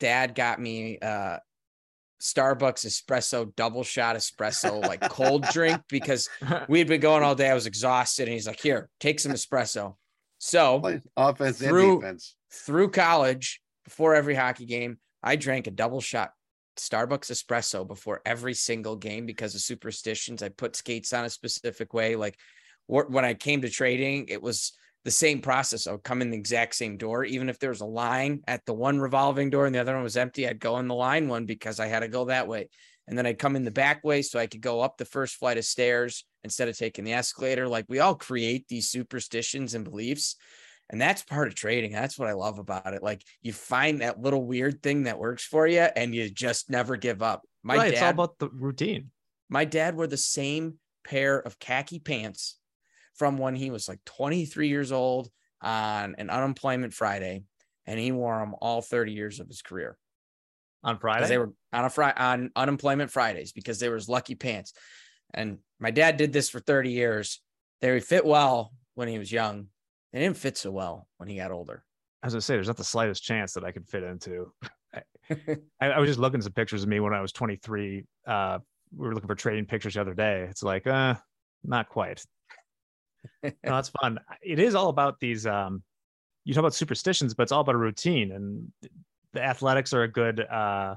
dad 0.00 0.34
got 0.34 0.60
me 0.60 0.98
uh 0.98 1.38
Starbucks 2.20 2.84
espresso 2.84 3.54
double 3.54 3.84
shot 3.84 4.16
espresso 4.16 4.84
like 4.84 5.00
cold 5.08 5.44
drink 5.52 5.80
because 5.88 6.28
we 6.68 6.78
had 6.78 6.88
been 6.88 7.00
going 7.00 7.22
all 7.22 7.34
day. 7.36 7.48
I 7.48 7.54
was 7.54 7.66
exhausted, 7.66 8.24
and 8.24 8.32
he's 8.32 8.46
like, 8.46 8.60
"Here, 8.60 8.88
take 8.98 9.20
some 9.20 9.32
espresso." 9.32 9.94
So 10.38 11.00
offense 11.16 11.58
through, 11.58 11.92
and 11.92 12.00
defense 12.00 12.34
through 12.52 12.90
college, 12.90 13.60
before 13.84 14.14
every 14.14 14.34
hockey 14.34 14.66
game, 14.66 14.98
I 15.22 15.36
drank 15.36 15.66
a 15.66 15.70
double 15.70 16.00
shot 16.00 16.32
Starbucks 16.78 17.30
espresso 17.30 17.86
before 17.86 18.22
every 18.24 18.54
single 18.54 18.96
game 18.96 19.26
because 19.26 19.54
of 19.54 19.60
superstitions. 19.60 20.42
I 20.42 20.48
put 20.48 20.76
skates 20.76 21.12
on 21.12 21.24
a 21.24 21.30
specific 21.30 21.94
way. 21.94 22.16
Like 22.16 22.38
when 22.86 23.24
I 23.24 23.34
came 23.34 23.62
to 23.62 23.68
trading, 23.68 24.26
it 24.28 24.42
was 24.42 24.72
the 25.04 25.10
same 25.10 25.40
process. 25.40 25.86
I 25.86 25.92
would 25.92 26.02
come 26.02 26.22
in 26.22 26.30
the 26.30 26.36
exact 26.36 26.74
same 26.74 26.96
door, 26.96 27.24
even 27.24 27.48
if 27.48 27.58
there 27.58 27.70
was 27.70 27.80
a 27.80 27.86
line 27.86 28.42
at 28.48 28.64
the 28.66 28.74
one 28.74 28.98
revolving 28.98 29.50
door 29.50 29.66
and 29.66 29.74
the 29.74 29.80
other 29.80 29.94
one 29.94 30.02
was 30.02 30.16
empty. 30.16 30.48
I'd 30.48 30.60
go 30.60 30.78
in 30.78 30.88
the 30.88 30.94
line 30.94 31.28
one 31.28 31.46
because 31.46 31.80
I 31.80 31.86
had 31.86 32.00
to 32.00 32.08
go 32.08 32.24
that 32.26 32.48
way. 32.48 32.68
And 33.06 33.16
then 33.16 33.24
I'd 33.24 33.38
come 33.38 33.56
in 33.56 33.64
the 33.64 33.70
back 33.70 34.04
way 34.04 34.20
so 34.22 34.38
I 34.38 34.46
could 34.46 34.60
go 34.60 34.80
up 34.80 34.98
the 34.98 35.04
first 35.04 35.36
flight 35.36 35.56
of 35.56 35.64
stairs 35.64 36.24
instead 36.44 36.68
of 36.68 36.76
taking 36.76 37.04
the 37.04 37.14
escalator. 37.14 37.66
Like 37.66 37.86
we 37.88 38.00
all 38.00 38.14
create 38.14 38.68
these 38.68 38.90
superstitions 38.90 39.74
and 39.74 39.84
beliefs. 39.84 40.36
And 40.90 41.00
that's 41.00 41.22
part 41.22 41.48
of 41.48 41.54
trading. 41.54 41.92
That's 41.92 42.18
what 42.18 42.28
I 42.28 42.32
love 42.32 42.58
about 42.58 42.94
it. 42.94 43.02
Like 43.02 43.22
you 43.42 43.52
find 43.52 44.00
that 44.00 44.20
little 44.20 44.44
weird 44.44 44.82
thing 44.82 45.04
that 45.04 45.18
works 45.18 45.44
for 45.44 45.66
you 45.66 45.80
and 45.80 46.14
you 46.14 46.30
just 46.30 46.70
never 46.70 46.96
give 46.96 47.22
up. 47.22 47.42
My 47.62 47.76
right, 47.76 47.84
dad, 47.84 47.92
it's 47.92 48.02
all 48.02 48.10
about 48.10 48.38
the 48.38 48.48
routine. 48.48 49.10
My 49.50 49.64
dad 49.64 49.96
wore 49.96 50.06
the 50.06 50.16
same 50.16 50.78
pair 51.04 51.38
of 51.38 51.58
khaki 51.58 51.98
pants 51.98 52.58
from 53.14 53.36
when 53.36 53.54
he 53.54 53.70
was 53.70 53.88
like 53.88 54.02
23 54.04 54.68
years 54.68 54.92
old 54.92 55.28
on 55.60 56.14
an 56.18 56.30
unemployment 56.30 56.94
Friday, 56.94 57.42
and 57.86 57.98
he 57.98 58.12
wore 58.12 58.38
them 58.38 58.54
all 58.60 58.80
30 58.80 59.12
years 59.12 59.40
of 59.40 59.48
his 59.48 59.60
career. 59.60 59.98
On 60.84 60.98
Friday, 60.98 61.26
they 61.26 61.38
were 61.38 61.52
on 61.72 61.84
a 61.84 61.90
Friday 61.90 62.16
on 62.18 62.50
unemployment 62.54 63.10
Fridays 63.10 63.52
because 63.52 63.80
they 63.80 63.88
were 63.88 63.96
his 63.96 64.08
lucky 64.08 64.36
pants. 64.36 64.72
And 65.34 65.58
my 65.80 65.90
dad 65.90 66.16
did 66.16 66.32
this 66.32 66.48
for 66.48 66.60
30 66.60 66.92
years. 66.92 67.42
They 67.80 67.98
fit 68.00 68.24
well 68.24 68.72
when 68.94 69.08
he 69.08 69.18
was 69.18 69.32
young. 69.32 69.66
They 70.12 70.20
didn't 70.20 70.36
fit 70.36 70.56
so 70.56 70.70
well 70.70 71.06
when 71.18 71.28
he 71.28 71.36
got 71.36 71.52
older. 71.52 71.84
As 72.22 72.34
I 72.34 72.38
say, 72.40 72.54
there's 72.54 72.66
not 72.66 72.76
the 72.76 72.84
slightest 72.84 73.22
chance 73.22 73.52
that 73.52 73.64
I 73.64 73.72
could 73.72 73.86
fit 73.86 74.02
into. 74.02 74.52
I, 75.30 75.86
I, 75.90 75.98
was 75.98 76.08
just 76.08 76.18
looking 76.18 76.38
at 76.38 76.44
some 76.44 76.52
pictures 76.52 76.82
of 76.82 76.88
me 76.88 76.98
when 76.98 77.12
I 77.12 77.20
was 77.20 77.32
23. 77.32 78.04
Uh, 78.26 78.58
we 78.96 79.06
were 79.06 79.14
looking 79.14 79.28
for 79.28 79.34
trading 79.34 79.66
pictures 79.66 79.94
the 79.94 80.00
other 80.00 80.14
day. 80.14 80.46
It's 80.48 80.62
like, 80.62 80.86
uh, 80.86 81.14
not 81.62 81.88
quite 81.88 82.24
no, 83.42 83.50
that's 83.62 83.90
fun. 84.00 84.18
It 84.42 84.58
is 84.58 84.74
all 84.74 84.88
about 84.88 85.20
these. 85.20 85.46
Um, 85.46 85.82
you 86.44 86.54
talk 86.54 86.60
about 86.60 86.74
superstitions, 86.74 87.34
but 87.34 87.44
it's 87.44 87.52
all 87.52 87.60
about 87.60 87.74
a 87.74 87.78
routine, 87.78 88.32
and 88.32 88.90
the 89.32 89.42
athletics 89.42 89.92
are 89.92 90.02
a 90.02 90.08
good 90.08 90.40
uh, 90.40 90.94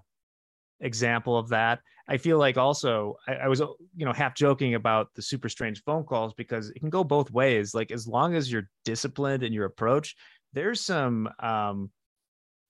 example 0.82 1.38
of 1.38 1.50
that. 1.50 1.80
I 2.08 2.17
feel 2.17 2.38
like 2.38 2.58
also 2.58 3.15
I, 3.28 3.34
I, 3.36 3.48
was 3.48 3.60
you 3.60 4.06
know 4.06 4.12
half 4.12 4.36
joking 4.36 4.76
about 4.76 5.13
the 5.15 5.22
super 5.22 5.48
strange 5.48 5.84
phone 5.84 6.04
calls 6.04 6.34
because 6.34 6.70
it 6.70 6.80
can 6.80 6.89
go 6.89 7.04
both 7.04 7.32
ways. 7.32 7.74
Like 7.74 7.91
as 7.91 8.08
long 8.08 8.36
as 8.36 8.52
you're 8.52 8.70
disciplined 8.84 9.44
in 9.44 9.54
your 9.54 9.65
approach, 9.65 10.15
there's 10.54 10.82
some 10.82 11.30
um, 11.39 11.89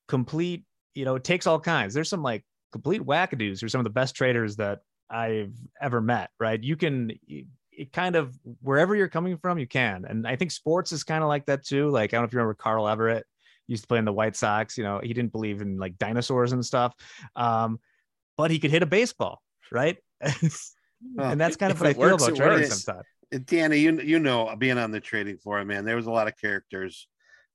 complete 0.08 0.66
you 0.94 1.06
know 1.06 1.16
it 1.16 1.24
takes 1.24 1.48
all 1.48 1.60
kinds. 1.60 1.94
There's 1.94 2.10
some 2.10 2.24
like 2.24 2.46
complete 2.72 3.02
wackadoos 3.02 3.60
who 3.60 3.66
are 3.66 3.70
some 3.70 3.80
of 3.80 3.86
the 3.86 3.90
best 3.90 4.16
traders 4.16 4.58
that 4.58 4.80
I've 5.10 5.56
ever 5.82 6.02
met. 6.02 6.30
Right? 6.40 6.62
You 6.62 6.76
can 6.76 7.12
it 7.72 7.94
kind 7.94 8.16
of 8.16 8.38
wherever 8.62 8.96
you're 8.96 9.08
coming 9.08 9.38
from, 9.38 9.58
you 9.58 9.68
can. 9.68 10.06
And 10.08 10.28
I 10.28 10.36
think 10.36 10.52
sports 10.52 10.92
is 10.92 11.04
kind 11.04 11.24
of 11.24 11.30
like 11.30 11.46
that 11.48 11.66
too. 11.66 11.90
Like 11.90 12.14
I 12.14 12.18
don't 12.18 12.24
know 12.24 12.28
if 12.28 12.34
you 12.34 12.40
remember 12.40 12.54
Carl 12.54 12.88
Everett 12.88 13.26
used 13.68 13.84
to 13.84 13.88
play 13.88 13.98
in 13.98 14.06
the 14.06 14.14
White 14.14 14.36
Sox. 14.36 14.78
You 14.78 14.84
know, 14.84 15.00
he 15.02 15.14
didn't 15.14 15.32
believe 15.32 15.62
in 15.62 15.78
like 15.78 15.98
dinosaurs 15.98 16.52
and 16.52 16.64
stuff, 16.64 16.94
um, 17.36 17.80
but 18.38 18.52
he 18.52 18.60
could 18.60 18.72
hit 18.72 18.84
a 18.84 18.88
baseball, 18.88 19.42
right? 19.72 19.98
and 20.22 21.40
that's 21.40 21.56
kind 21.56 21.72
of 21.72 21.80
what 21.80 21.90
I 21.90 21.94
feel 21.94 22.02
works, 22.02 22.28
about 22.28 22.36
trading 22.36 22.70
sometimes. 22.70 23.06
Danny, 23.46 23.78
you 23.78 24.00
you 24.02 24.20
know, 24.20 24.54
being 24.58 24.78
on 24.78 24.92
the 24.92 25.00
trading 25.00 25.38
floor, 25.38 25.64
man, 25.64 25.86
there 25.86 25.96
was 25.96 26.06
a 26.06 26.12
lot 26.12 26.28
of 26.28 26.38
characters. 26.38 27.08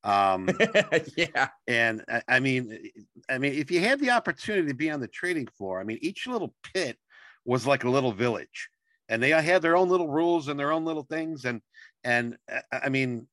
Um, 0.05 0.49
yeah, 1.17 1.49
and 1.67 2.05
I, 2.09 2.23
I 2.29 2.41
mean, 2.41 2.91
I 3.29 3.39
mean, 3.39 3.55
if 3.55 3.71
you 3.71 3.81
had 3.81 4.01
the 4.01 4.11
opportunity 4.11 4.69
to 4.69 4.75
be 4.75 4.91
on 4.91 5.01
the 5.01 5.09
trading 5.09 5.49
floor, 5.59 5.81
I 5.81 5.85
mean, 5.85 5.99
each 6.01 6.27
little 6.27 6.55
pit 6.75 6.97
was 7.45 7.67
like 7.67 7.85
a 7.85 7.91
little 7.91 8.13
village 8.13 8.71
and 9.09 9.23
they 9.23 9.31
had 9.31 9.63
their 9.63 9.77
own 9.77 9.89
little 9.89 10.09
rules 10.09 10.49
and 10.49 10.59
their 10.59 10.73
own 10.73 10.85
little 10.85 11.05
things 11.05 11.45
and 11.45 11.61
and 12.05 12.37
uh, 12.53 12.61
i 12.73 12.89
mean 12.89 13.27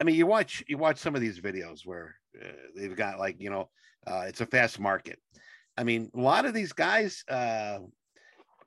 i 0.00 0.04
mean 0.04 0.14
you 0.14 0.26
watch 0.26 0.64
you 0.68 0.78
watch 0.78 0.98
some 0.98 1.14
of 1.14 1.20
these 1.20 1.40
videos 1.40 1.86
where 1.86 2.16
uh, 2.42 2.48
they've 2.76 2.96
got 2.96 3.18
like 3.18 3.40
you 3.40 3.50
know 3.50 3.68
uh, 4.06 4.24
it's 4.26 4.40
a 4.40 4.46
fast 4.46 4.80
market 4.80 5.18
i 5.78 5.84
mean 5.84 6.10
a 6.14 6.20
lot 6.20 6.44
of 6.44 6.52
these 6.52 6.72
guys 6.72 7.24
uh 7.30 7.78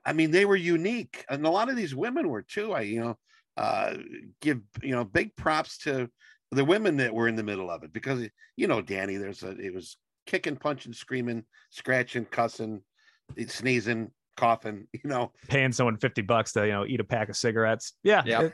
i 0.06 0.14
mean 0.14 0.32
they 0.32 0.46
were 0.46 0.56
unique 0.56 1.26
and 1.30 1.46
a 1.46 1.50
lot 1.50 1.70
of 1.70 1.76
these 1.76 1.94
women 1.94 2.30
were 2.30 2.42
too. 2.42 2.74
I 2.74 2.82
you 2.82 3.02
know 3.02 3.18
uh 3.58 3.96
give 4.42 4.62
you 4.82 4.96
know 4.96 5.04
big 5.04 5.36
props 5.36 5.78
to 5.80 6.10
the 6.52 6.66
women 6.66 6.98
that 6.98 7.14
were 7.14 7.28
in 7.28 7.36
the 7.36 7.44
middle 7.44 7.70
of 7.70 7.84
it 7.84 7.94
because 7.94 8.28
you 8.56 8.68
know 8.68 8.82
danny 8.82 9.18
there's 9.18 9.44
a 9.44 9.52
it 9.52 9.74
was 9.74 9.98
kicking 10.26 10.56
punching 10.56 10.94
screaming 10.94 11.44
scratching 11.70 12.26
cussing 12.26 12.82
sneezing 13.48 14.12
coffin, 14.38 14.88
you 14.94 15.02
know, 15.04 15.32
paying 15.48 15.72
someone 15.72 15.98
50 15.98 16.22
bucks 16.24 16.54
to, 16.54 16.66
you 16.66 16.72
know, 16.72 16.86
eat 16.86 17.00
a 17.00 17.04
pack 17.04 17.30
of 17.30 17.36
cigarettes. 17.36 17.94
Yeah. 18.04 18.24
yeah. 18.26 18.50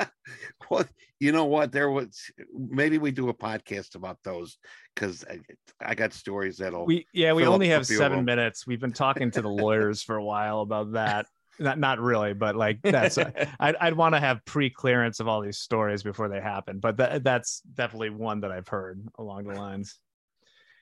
well, 0.70 0.84
you 1.18 1.32
know 1.32 1.44
what? 1.44 1.72
There 1.72 1.90
was 1.90 2.18
maybe 2.54 2.98
we 2.98 3.10
do 3.10 3.28
a 3.28 3.34
podcast 3.34 3.94
about 3.94 4.18
those 4.24 4.58
because 4.94 5.24
I, 5.28 5.40
I, 5.80 5.94
got 5.94 6.14
stories 6.14 6.56
that'll 6.56 6.86
we 6.86 7.06
yeah, 7.12 7.34
we 7.34 7.46
only 7.46 7.68
have 7.68 7.86
seven 7.86 8.24
minutes. 8.24 8.66
We've 8.66 8.80
been 8.80 8.92
talking 8.92 9.30
to 9.32 9.42
the 9.42 9.48
lawyers 9.48 10.02
for 10.02 10.16
a 10.16 10.24
while 10.24 10.60
about 10.62 10.92
that. 10.92 11.26
Not 11.58 11.78
not 11.78 12.00
really, 12.00 12.32
but 12.32 12.56
like 12.56 12.80
that's 12.82 13.18
uh, 13.18 13.30
I'd 13.60 13.76
I'd 13.76 13.94
want 13.94 14.14
to 14.14 14.20
have 14.20 14.42
pre-clearance 14.46 15.20
of 15.20 15.28
all 15.28 15.42
these 15.42 15.58
stories 15.58 16.02
before 16.02 16.30
they 16.30 16.40
happen. 16.40 16.80
But 16.80 16.96
that 16.96 17.22
that's 17.22 17.60
definitely 17.74 18.10
one 18.10 18.40
that 18.40 18.50
I've 18.50 18.68
heard 18.68 19.06
along 19.18 19.44
the 19.44 19.54
lines 19.54 19.98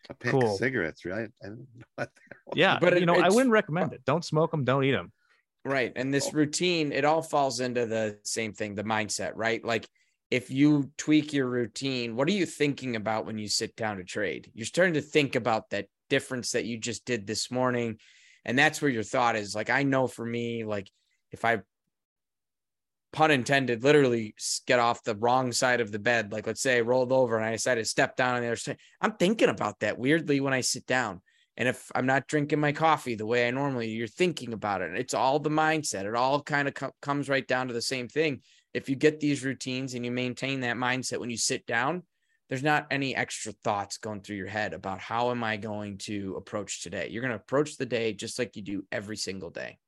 a 0.09 0.15
pack 0.15 0.33
cool. 0.33 0.53
of 0.53 0.59
cigarettes, 0.59 1.05
right? 1.05 1.29
yeah, 2.55 2.79
but 2.81 2.99
you 3.01 3.07
know, 3.07 3.15
I 3.15 3.29
wouldn't 3.29 3.51
recommend 3.51 3.93
it. 3.93 4.03
Don't 4.05 4.25
smoke 4.25 4.51
them. 4.51 4.65
Don't 4.65 4.85
eat 4.85 4.93
them. 4.93 5.13
Right, 5.65 5.93
and 5.97 6.13
this 6.15 6.29
oh. 6.29 6.33
routine, 6.37 6.93
it 6.93 7.05
all 7.05 7.23
falls 7.23 7.61
into 7.61 7.87
the 7.87 8.19
same 8.25 8.53
thing, 8.53 8.75
the 8.75 8.85
mindset, 8.85 9.33
right? 9.35 9.63
Like 9.65 9.87
if 10.31 10.51
you 10.51 10.91
tweak 10.99 11.33
your 11.33 11.49
routine, 11.49 12.15
what 12.15 12.29
are 12.29 12.33
you 12.33 12.47
thinking 12.47 12.97
about 12.97 13.27
when 13.27 13.39
you 13.39 13.49
sit 13.49 13.75
down 13.77 13.97
to 13.97 14.05
trade? 14.05 14.51
You're 14.55 14.67
starting 14.67 14.95
to 14.95 15.01
think 15.01 15.37
about 15.37 15.71
that 15.71 15.87
difference 16.11 16.53
that 16.53 16.67
you 16.67 16.79
just 16.79 17.05
did 17.05 17.27
this 17.27 17.51
morning. 17.51 17.99
And 18.45 18.59
that's 18.59 18.81
where 18.81 18.91
your 18.91 19.03
thought 19.03 19.37
is. 19.37 19.55
Like, 19.55 19.71
I 19.71 19.83
know 19.83 20.07
for 20.07 20.25
me, 20.25 20.65
like 20.65 20.91
if 21.33 21.45
I 21.45 21.61
pun 23.13 23.31
intended, 23.31 23.83
literally 23.83 24.35
get 24.67 24.79
off 24.79 25.03
the 25.03 25.17
wrong 25.17 25.53
side 25.53 25.81
of 25.81 25.93
the 25.93 25.99
bed. 25.99 26.33
Like, 26.33 26.47
let's 26.47 26.61
say 26.61 26.79
I 26.79 26.81
rolled 26.81 27.13
over 27.13 27.37
and 27.37 27.45
I 27.45 27.53
decided 27.53 27.83
to 27.83 27.89
step 27.89 28.17
down 28.17 28.37
on 28.37 28.43
the 28.43 28.49
other 28.49 28.57
side. 28.57 28.79
I'm 29.01 29.13
thinking 29.13 29.49
about 29.49 29.81
that 29.81 29.99
weirdly 29.99 30.41
when 30.41 30.53
I 30.53 30.61
sit 30.61 30.87
down. 30.87 31.23
And 31.57 31.69
if 31.69 31.91
I'm 31.95 32.07
not 32.07 32.29
drinking 32.29 32.61
my 32.61 32.71
coffee 32.71 33.17
the 33.17 33.27
way 33.27 33.49
I 33.49 33.51
normally, 33.51 33.89
you're 33.89 34.07
thinking 34.07 34.53
about 34.53 34.81
it. 34.81 34.97
It's 34.97 35.15
all 35.15 35.41
the 35.41 35.51
mindset. 35.51 36.05
It 36.05 36.15
all 36.15 36.41
kind 36.41 36.69
of 36.69 36.75
co- 36.75 36.93
comes 37.03 37.29
right 37.29 37.47
down 37.47 37.67
to 37.67 37.75
the 37.75 37.83
same 37.83 38.07
thing. 38.07 38.43
If 38.75 38.89
you 38.89 38.95
get 38.95 39.19
these 39.19 39.45
routines 39.45 39.95
and 39.95 40.05
you 40.05 40.13
maintain 40.13 40.61
that 40.61 40.77
mindset 40.77 41.19
when 41.19 41.31
you 41.31 41.37
sit 41.37 41.67
down, 41.67 42.05
there's 42.49 42.63
not 42.63 42.87
any 42.91 43.15
extra 43.17 43.53
thoughts 43.53 43.99
going 43.99 44.21
through 44.21 44.37
your 44.37 44.47
head 44.47 44.73
about 44.73 45.01
how 45.01 45.31
am 45.31 45.43
I 45.43 45.57
going 45.57 45.99
to 45.99 46.35
approach 46.37 46.83
today. 46.83 47.09
You're 47.11 47.23
going 47.23 47.33
to 47.33 47.37
approach 47.37 47.77
the 47.77 47.87
day 47.87 48.13
just 48.13 48.39
like 48.39 48.55
you 48.55 48.63
do 48.63 48.85
every 48.93 49.17
single 49.17 49.51
day. 49.51 49.79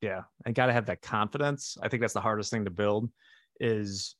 Yeah, 0.00 0.22
and 0.44 0.54
got 0.54 0.66
to 0.66 0.72
have 0.72 0.86
that 0.86 1.02
confidence. 1.02 1.76
I 1.82 1.88
think 1.88 2.00
that's 2.00 2.14
the 2.14 2.20
hardest 2.20 2.50
thing 2.50 2.64
to 2.64 2.70
build. 2.70 3.10
Is 3.60 4.14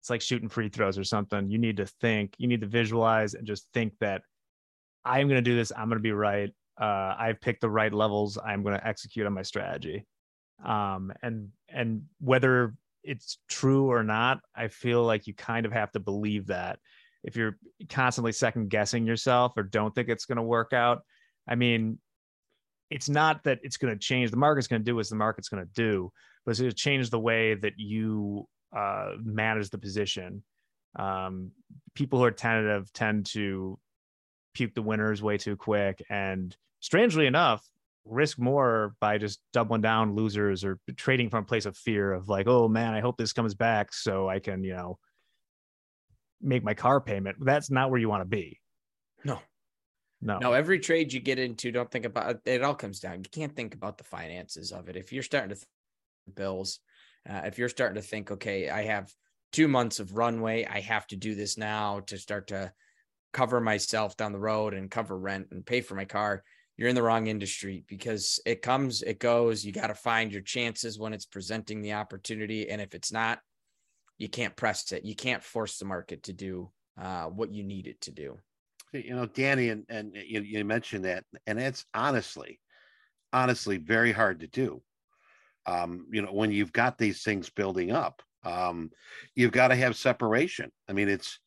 it's 0.00 0.10
like 0.10 0.20
shooting 0.20 0.48
free 0.48 0.68
throws 0.68 0.98
or 0.98 1.04
something. 1.04 1.50
You 1.50 1.58
need 1.58 1.76
to 1.78 1.86
think. 1.86 2.34
You 2.38 2.48
need 2.48 2.60
to 2.60 2.66
visualize 2.66 3.34
and 3.34 3.46
just 3.46 3.68
think 3.72 3.94
that 4.00 4.22
I'm 5.04 5.28
going 5.28 5.42
to 5.42 5.50
do 5.50 5.56
this. 5.56 5.72
I'm 5.76 5.88
going 5.88 5.98
to 5.98 6.02
be 6.02 6.12
right. 6.12 6.50
Uh, 6.80 7.14
I've 7.18 7.40
picked 7.40 7.60
the 7.60 7.70
right 7.70 7.92
levels. 7.92 8.38
I'm 8.44 8.62
going 8.62 8.76
to 8.76 8.86
execute 8.86 9.26
on 9.26 9.32
my 9.32 9.42
strategy. 9.42 10.06
Um, 10.64 11.12
and 11.22 11.48
and 11.68 12.02
whether 12.20 12.74
it's 13.02 13.38
true 13.48 13.90
or 13.90 14.04
not, 14.04 14.40
I 14.54 14.68
feel 14.68 15.02
like 15.02 15.26
you 15.26 15.34
kind 15.34 15.66
of 15.66 15.72
have 15.72 15.90
to 15.92 16.00
believe 16.00 16.46
that. 16.46 16.78
If 17.24 17.36
you're 17.36 17.58
constantly 17.88 18.32
second 18.32 18.70
guessing 18.70 19.06
yourself 19.06 19.52
or 19.56 19.62
don't 19.62 19.94
think 19.94 20.08
it's 20.08 20.26
going 20.26 20.36
to 20.36 20.42
work 20.42 20.72
out, 20.72 21.02
I 21.48 21.54
mean, 21.54 21.98
it's 22.92 23.08
not 23.08 23.44
that 23.44 23.58
it's 23.62 23.76
going 23.76 23.92
to 23.92 23.98
change. 23.98 24.30
The 24.30 24.36
market's 24.36 24.68
going 24.68 24.82
to 24.82 24.84
do 24.84 24.96
what 24.96 25.08
the 25.08 25.16
market's 25.16 25.48
going 25.48 25.64
to 25.64 25.72
do 25.74 26.12
but 26.44 26.52
it's 26.52 26.60
going 26.60 26.70
to 26.70 26.76
change 26.76 27.10
the 27.10 27.20
way 27.20 27.54
that 27.54 27.74
you 27.76 28.46
uh, 28.76 29.12
manage 29.22 29.70
the 29.70 29.78
position. 29.78 30.42
Um, 30.98 31.52
people 31.94 32.18
who 32.18 32.24
are 32.24 32.30
tentative 32.30 32.92
tend 32.92 33.26
to 33.26 33.78
puke 34.54 34.74
the 34.74 34.82
winners 34.82 35.22
way 35.22 35.38
too 35.38 35.56
quick 35.56 36.04
and 36.10 36.54
strangely 36.80 37.26
enough 37.26 37.66
risk 38.04 38.38
more 38.38 38.94
by 39.00 39.16
just 39.16 39.40
doubling 39.52 39.80
down 39.80 40.14
losers 40.14 40.64
or 40.64 40.78
trading 40.96 41.30
from 41.30 41.44
a 41.44 41.46
place 41.46 41.64
of 41.64 41.76
fear 41.76 42.12
of 42.12 42.28
like 42.28 42.48
oh 42.48 42.66
man 42.68 42.94
i 42.94 43.00
hope 43.00 43.16
this 43.16 43.32
comes 43.32 43.54
back 43.54 43.94
so 43.94 44.28
i 44.28 44.40
can 44.40 44.64
you 44.64 44.74
know 44.74 44.98
make 46.42 46.64
my 46.64 46.74
car 46.74 47.00
payment. 47.00 47.36
That's 47.40 47.70
not 47.70 47.90
where 47.90 48.00
you 48.00 48.08
want 48.08 48.22
to 48.22 48.28
be. 48.28 48.60
No 49.24 49.38
no. 50.22 50.38
No, 50.38 50.52
every 50.52 50.78
trade 50.78 51.12
you 51.12 51.18
get 51.18 51.40
into, 51.40 51.72
don't 51.72 51.90
think 51.90 52.04
about 52.04 52.30
it. 52.30 52.40
It 52.44 52.62
all 52.62 52.76
comes 52.76 53.00
down. 53.00 53.18
You 53.24 53.30
can't 53.30 53.54
think 53.54 53.74
about 53.74 53.98
the 53.98 54.04
finances 54.04 54.70
of 54.70 54.88
it. 54.88 54.96
If 54.96 55.12
you're 55.12 55.24
starting 55.24 55.54
to 55.54 55.66
bills, 56.34 56.78
uh, 57.28 57.42
if 57.44 57.58
you're 57.58 57.68
starting 57.68 58.00
to 58.00 58.06
think, 58.06 58.30
okay, 58.30 58.70
I 58.70 58.84
have 58.84 59.12
two 59.50 59.66
months 59.66 59.98
of 59.98 60.16
runway, 60.16 60.64
I 60.64 60.80
have 60.80 61.08
to 61.08 61.16
do 61.16 61.34
this 61.34 61.58
now 61.58 62.00
to 62.06 62.16
start 62.16 62.46
to 62.48 62.72
cover 63.32 63.60
myself 63.60 64.16
down 64.16 64.32
the 64.32 64.38
road 64.38 64.74
and 64.74 64.90
cover 64.90 65.18
rent 65.18 65.48
and 65.50 65.66
pay 65.66 65.80
for 65.80 65.96
my 65.96 66.04
car, 66.04 66.44
you're 66.76 66.88
in 66.88 66.94
the 66.94 67.02
wrong 67.02 67.26
industry 67.26 67.84
because 67.88 68.40
it 68.46 68.62
comes, 68.62 69.02
it 69.02 69.18
goes. 69.18 69.64
You 69.64 69.72
got 69.72 69.88
to 69.88 69.94
find 69.94 70.32
your 70.32 70.42
chances 70.42 70.98
when 70.98 71.12
it's 71.12 71.26
presenting 71.26 71.82
the 71.82 71.94
opportunity. 71.94 72.70
And 72.70 72.80
if 72.80 72.94
it's 72.94 73.12
not, 73.12 73.40
you 74.18 74.28
can't 74.28 74.54
press 74.54 74.92
it. 74.92 75.04
You 75.04 75.16
can't 75.16 75.42
force 75.42 75.78
the 75.78 75.84
market 75.84 76.24
to 76.24 76.32
do 76.32 76.70
uh, 77.00 77.24
what 77.24 77.52
you 77.52 77.64
need 77.64 77.88
it 77.88 78.00
to 78.02 78.12
do 78.12 78.38
you 78.92 79.14
know, 79.14 79.26
Danny, 79.26 79.70
and, 79.70 79.84
and 79.88 80.14
you, 80.14 80.42
you 80.42 80.64
mentioned 80.64 81.04
that, 81.04 81.24
and 81.46 81.58
it's 81.58 81.84
honestly, 81.94 82.60
honestly 83.32 83.78
very 83.78 84.12
hard 84.12 84.40
to 84.40 84.46
do. 84.46 84.82
Um, 85.66 86.06
you 86.10 86.22
know, 86.22 86.32
when 86.32 86.50
you've 86.50 86.72
got 86.72 86.98
these 86.98 87.22
things 87.22 87.50
building 87.50 87.92
up, 87.92 88.22
Um, 88.44 88.90
you've 89.36 89.52
got 89.52 89.68
to 89.68 89.76
have 89.76 89.94
separation. 89.96 90.70
I 90.88 90.92
mean, 90.92 91.08
it's 91.08 91.38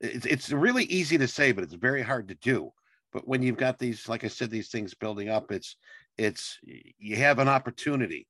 it's 0.00 0.26
it's 0.26 0.50
really 0.50 0.84
easy 0.84 1.18
to 1.18 1.28
say, 1.28 1.52
but 1.52 1.64
it's 1.64 1.74
very 1.74 2.02
hard 2.02 2.28
to 2.28 2.34
do. 2.36 2.72
But 3.12 3.28
when 3.28 3.42
you've 3.42 3.58
got 3.58 3.78
these, 3.78 4.08
like 4.08 4.24
I 4.24 4.28
said, 4.28 4.50
these 4.50 4.70
things 4.70 4.94
building 4.94 5.28
up, 5.28 5.52
it's 5.52 5.76
it's 6.16 6.58
you 6.98 7.16
have 7.16 7.38
an 7.38 7.48
opportunity, 7.48 8.26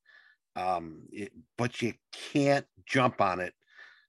um, 0.57 1.03
it, 1.13 1.33
but 1.57 1.81
you 1.83 1.95
can't 2.33 2.67
jump 2.87 3.21
on 3.21 3.41
it 3.41 3.55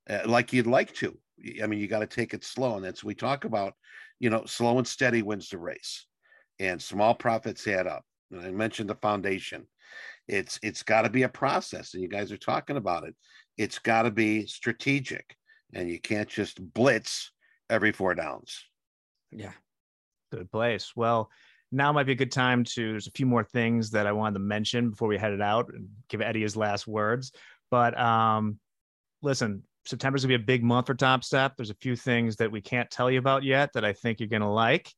uh, 0.09 0.23
like 0.25 0.53
you'd 0.53 0.67
like 0.67 0.93
to. 0.95 1.17
I 1.63 1.67
mean, 1.67 1.79
you 1.79 1.87
got 1.87 1.99
to 1.99 2.07
take 2.07 2.33
it 2.33 2.43
slow, 2.43 2.75
and 2.75 2.83
that's 2.85 3.03
we 3.03 3.15
talk 3.15 3.45
about. 3.45 3.73
You 4.19 4.29
know, 4.29 4.45
slow 4.45 4.77
and 4.77 4.87
steady 4.87 5.21
wins 5.21 5.49
the 5.49 5.57
race, 5.57 6.05
and 6.59 6.81
small 6.81 7.13
profits 7.13 7.67
add 7.67 7.87
up. 7.87 8.03
And 8.31 8.41
I 8.41 8.51
mentioned 8.51 8.89
the 8.89 8.95
foundation. 8.95 9.65
It's 10.27 10.59
it's 10.61 10.83
got 10.83 11.03
to 11.03 11.09
be 11.09 11.23
a 11.23 11.29
process, 11.29 11.93
and 11.93 12.03
you 12.03 12.09
guys 12.09 12.31
are 12.31 12.37
talking 12.37 12.77
about 12.77 13.03
it. 13.03 13.15
It's 13.57 13.79
got 13.79 14.03
to 14.03 14.11
be 14.11 14.45
strategic, 14.45 15.35
and 15.73 15.89
you 15.89 15.99
can't 15.99 16.29
just 16.29 16.61
blitz 16.73 17.31
every 17.69 17.91
four 17.91 18.13
downs. 18.13 18.63
Yeah, 19.31 19.53
good 20.31 20.51
place. 20.51 20.93
Well, 20.95 21.31
now 21.71 21.91
might 21.91 22.05
be 22.05 22.13
a 22.13 22.15
good 22.15 22.31
time 22.31 22.63
to. 22.63 22.91
There's 22.91 23.07
a 23.07 23.11
few 23.11 23.25
more 23.25 23.43
things 23.43 23.91
that 23.91 24.07
I 24.07 24.11
wanted 24.11 24.35
to 24.35 24.39
mention 24.39 24.91
before 24.91 25.07
we 25.07 25.17
headed 25.17 25.41
out 25.41 25.73
and 25.73 25.87
give 26.09 26.21
Eddie 26.21 26.41
his 26.41 26.55
last 26.55 26.87
words. 26.87 27.31
But 27.71 27.99
um, 27.99 28.59
listen, 29.21 29.63
September's 29.85 30.23
gonna 30.23 30.37
be 30.37 30.43
a 30.43 30.45
big 30.45 30.63
month 30.63 30.87
for 30.87 30.95
Topstep. 30.95 31.55
There's 31.55 31.69
a 31.69 31.75
few 31.75 31.95
things 31.95 32.35
that 32.37 32.51
we 32.51 32.61
can't 32.61 32.89
tell 32.91 33.09
you 33.09 33.19
about 33.19 33.43
yet 33.43 33.73
that 33.73 33.85
I 33.85 33.93
think 33.93 34.19
you're 34.19 34.29
gonna 34.29 34.51
like. 34.51 34.93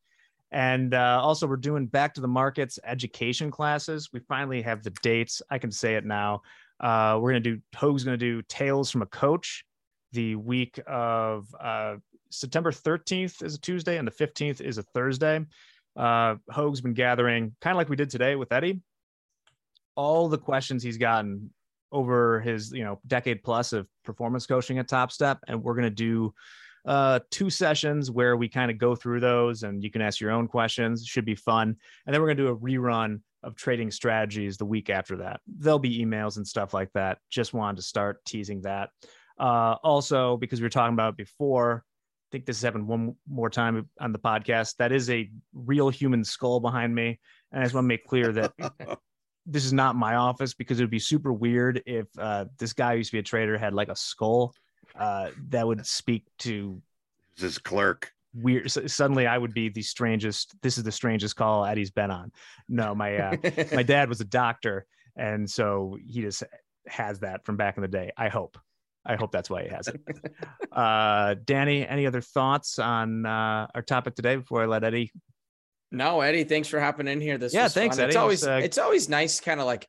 And 0.52 0.94
uh, 0.94 1.20
also, 1.22 1.48
we're 1.48 1.56
doing 1.56 1.86
back 1.86 2.14
to 2.16 2.22
the 2.22 2.28
markets 2.28 2.78
education 2.84 3.52
classes. 3.52 4.10
We 4.12 4.20
finally 4.20 4.62
have 4.62 4.84
the 4.84 4.90
dates. 5.02 5.42
I 5.50 5.58
can 5.58 5.72
say 5.72 5.96
it 5.96 6.06
now. 6.06 6.42
Uh, 6.80 7.20
we're 7.22 7.34
to 7.34 7.40
do, 7.40 7.60
Hogue's 7.76 8.04
to 8.04 8.18
do 8.18 8.42
Tales 8.44 8.92
from 8.92 9.02
a 9.02 9.06
Coach 9.06 9.64
the 10.12 10.36
week 10.36 10.80
of 10.88 11.48
uh, 11.60 11.96
September 12.30 12.72
13th 12.72 13.44
is 13.44 13.56
a 13.56 13.60
Tuesday 13.60 13.98
and 13.98 14.08
the 14.08 14.12
15th 14.12 14.62
is 14.62 14.78
a 14.78 14.84
Thursday. 14.84 15.46
Uh, 15.96 16.36
Hogue's 16.50 16.82
been 16.82 16.94
gathering, 16.94 17.56
kind 17.62 17.74
of 17.74 17.78
like 17.78 17.90
we 17.90 17.96
did 17.96 18.10
today 18.10 18.36
with 18.36 18.52
Eddie, 18.52 18.82
all 19.96 20.28
the 20.28 20.38
questions 20.38 20.84
he's 20.84 20.98
gotten 20.98 21.52
over 21.92 22.40
his 22.42 22.72
you 22.72 22.84
know 22.84 23.00
decade 23.08 23.44
plus 23.44 23.74
of 23.74 23.88
performance 24.04 24.46
coaching 24.46 24.80
at 24.80 24.90
Topstep, 24.90 25.40
and 25.48 25.64
we're 25.64 25.76
going 25.76 25.84
to 25.84 25.90
do 25.90 26.34
uh, 26.86 27.20
two 27.30 27.50
sessions 27.50 28.10
where 28.10 28.36
we 28.36 28.50
kind 28.50 28.72
of 28.72 28.78
go 28.78 28.96
through 28.96 29.20
those 29.20 29.64
and 29.64 29.84
you 29.84 29.92
can 29.92 30.02
ask 30.02 30.20
your 30.20 30.32
own 30.32 30.48
questions. 30.48 31.06
Should 31.06 31.26
be 31.26 31.36
fun. 31.36 31.76
And 32.06 32.14
then 32.14 32.22
we're 32.22 32.28
going 32.28 32.38
to 32.38 32.44
do 32.44 32.50
a 32.50 32.58
rerun 32.58 33.22
of 33.44 33.56
trading 33.56 33.92
strategies 33.92 34.58
the 34.58 34.66
week 34.66 34.90
after 34.90 35.18
that. 35.18 35.42
There'll 35.48 35.80
be 35.80 36.04
emails 36.04 36.38
and 36.38 36.48
stuff 36.48 36.74
like 36.74 36.92
that. 36.94 37.20
Just 37.30 37.54
wanted 37.54 37.78
to 37.78 37.84
start 37.84 38.24
teasing 38.26 38.62
that. 38.62 38.90
Uh, 39.40 39.76
also, 39.84 40.38
because 40.38 40.60
we 40.60 40.66
were 40.66 40.70
talking 40.70 40.94
about 40.94 41.14
it 41.14 41.18
before, 41.18 41.84
I 41.84 42.32
think 42.32 42.46
this 42.46 42.62
happened 42.62 42.88
one 42.88 43.16
more 43.28 43.50
time 43.50 43.90
on 44.00 44.12
the 44.12 44.20
podcast. 44.20 44.78
That 44.78 44.92
is 44.92 45.10
a 45.10 45.30
real 45.54 45.90
human 45.90 46.24
skull 46.24 46.60
behind 46.60 46.94
me. 46.94 47.20
And 47.52 47.62
I 47.62 47.66
just 47.66 47.76
want 47.76 47.86
to 47.86 47.90
make 47.90 48.06
clear 48.06 48.32
that 48.34 48.54
this 49.46 49.66
is 49.66 49.74
not 49.74 49.96
my 49.96 50.16
office 50.16 50.54
because 50.54 50.80
it 50.80 50.84
would 50.84 50.92
be 50.92 51.00
super 51.00 51.34
weird 51.34 51.82
if 51.86 52.08
uh, 52.18 52.46
this 52.58 52.74
guy 52.74 52.94
used 52.94 53.10
to 53.10 53.16
be 53.16 53.20
a 53.20 53.24
trader 53.24 53.58
had 53.58 53.74
like 53.74 53.90
a 53.90 53.96
skull 53.96 54.54
uh, 54.96 55.30
that 55.50 55.66
would 55.66 55.86
speak 55.86 56.26
to 56.40 56.82
his 57.38 57.58
clerk. 57.58 58.12
Weird. 58.34 58.72
So 58.72 58.88
suddenly, 58.88 59.28
I 59.28 59.38
would 59.38 59.54
be 59.54 59.70
the 59.70 59.82
strangest. 59.82 60.56
This 60.62 60.78
is 60.78 60.84
the 60.84 60.92
strangest 60.92 61.36
call 61.36 61.66
Eddie's 61.66 61.92
been 61.92 62.12
on. 62.12 62.32
No, 62.70 62.96
my 62.96 63.18
uh, 63.18 63.36
my 63.74 63.84
dad 63.84 64.08
was 64.08 64.22
a 64.22 64.26
doctor, 64.26 64.86
and 65.18 65.50
so 65.50 65.98
he 66.06 66.22
just 66.22 66.44
has 66.88 67.20
that 67.20 67.46
from 67.46 67.58
back 67.58 67.78
in 67.78 67.82
the 67.82 67.90
day. 67.90 68.12
I 68.16 68.30
hope. 68.30 68.58
I 69.06 69.16
hope 69.16 69.32
that's 69.32 69.50
why 69.50 69.64
he 69.64 69.70
has 69.70 69.88
it. 69.88 70.00
Uh, 70.72 71.36
Danny, 71.44 71.86
any 71.86 72.08
other 72.08 72.22
thoughts 72.22 72.80
on 72.80 73.26
uh, 73.26 73.68
our 73.76 73.82
topic 73.82 74.16
today 74.16 74.38
before 74.38 74.64
I 74.64 74.68
let 74.68 74.86
Eddie? 74.86 75.12
No, 75.92 76.22
Eddie, 76.22 76.46
thanks 76.46 76.68
for 76.68 76.80
hopping 76.80 77.08
in 77.08 77.20
here. 77.20 77.38
This 77.38 77.54
yeah, 77.54 77.68
thanks. 77.68 77.98
Eddie. 77.98 78.08
It's 78.08 78.16
always 78.16 78.48
uh, 78.48 78.62
it's 78.64 78.78
always 78.78 79.10
nice, 79.10 79.40
kind 79.40 79.60
of 79.60 79.66
like 79.66 79.88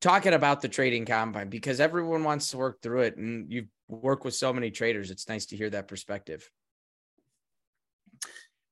talking 0.00 0.32
about 0.32 0.60
the 0.60 0.68
trading 0.68 1.04
combine 1.04 1.48
because 1.48 1.80
everyone 1.80 2.22
wants 2.22 2.50
to 2.50 2.56
work 2.58 2.80
through 2.82 3.02
it, 3.02 3.16
and 3.16 3.50
you 3.50 3.66
work 3.88 4.24
with 4.24 4.34
so 4.34 4.52
many 4.52 4.70
traders. 4.70 5.10
It's 5.10 5.28
nice 5.28 5.46
to 5.46 5.56
hear 5.56 5.70
that 5.70 5.88
perspective. 5.88 6.48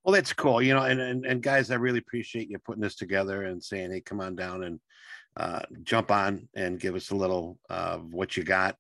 Well, 0.05 0.15
that's 0.15 0.33
cool. 0.33 0.61
You 0.61 0.75
know, 0.75 0.83
and, 0.83 1.01
and, 1.01 1.25
and 1.25 1.43
guys, 1.43 1.71
I 1.71 1.77
really 1.77 2.01
appreciate 2.01 2.51
you 2.51 2.59
putting 2.59 2.83
this 2.83 2.97
together 2.97 3.45
and 3.45 3.63
saying, 3.63 3.93
hey, 3.93 4.01
come 4.01 4.21
on 4.21 4.35
down 4.35 4.65
and 4.65 4.81
uh, 5.37 5.61
jump 5.85 6.11
on 6.11 6.49
and 6.57 6.81
give 6.81 6.97
us 6.97 7.11
a 7.11 7.17
little 7.17 7.59
of 7.71 8.01
uh, 8.01 8.03
what 8.03 8.37
you 8.37 8.43
got. 8.43 8.77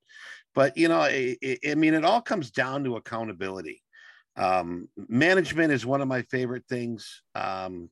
But, 0.54 0.76
you 0.76 0.88
know, 0.88 0.98
I, 0.98 1.36
I 1.64 1.74
mean, 1.76 1.94
it 1.94 2.04
all 2.04 2.20
comes 2.20 2.50
down 2.50 2.82
to 2.84 2.96
accountability. 2.96 3.81
Um, 4.36 4.88
management 4.96 5.72
is 5.72 5.84
one 5.84 6.00
of 6.00 6.08
my 6.08 6.22
favorite 6.22 6.64
things. 6.68 7.22
Um, 7.34 7.90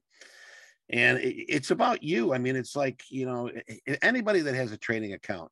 and 0.89 1.19
it, 1.19 1.35
it's 1.49 1.71
about 1.71 2.03
you. 2.03 2.35
I 2.35 2.39
mean, 2.39 2.57
it's 2.57 2.75
like, 2.75 3.03
you 3.11 3.27
know, 3.27 3.51
anybody 4.03 4.41
that 4.41 4.55
has 4.55 4.73
a 4.73 4.79
trading 4.79 5.13
account, 5.13 5.51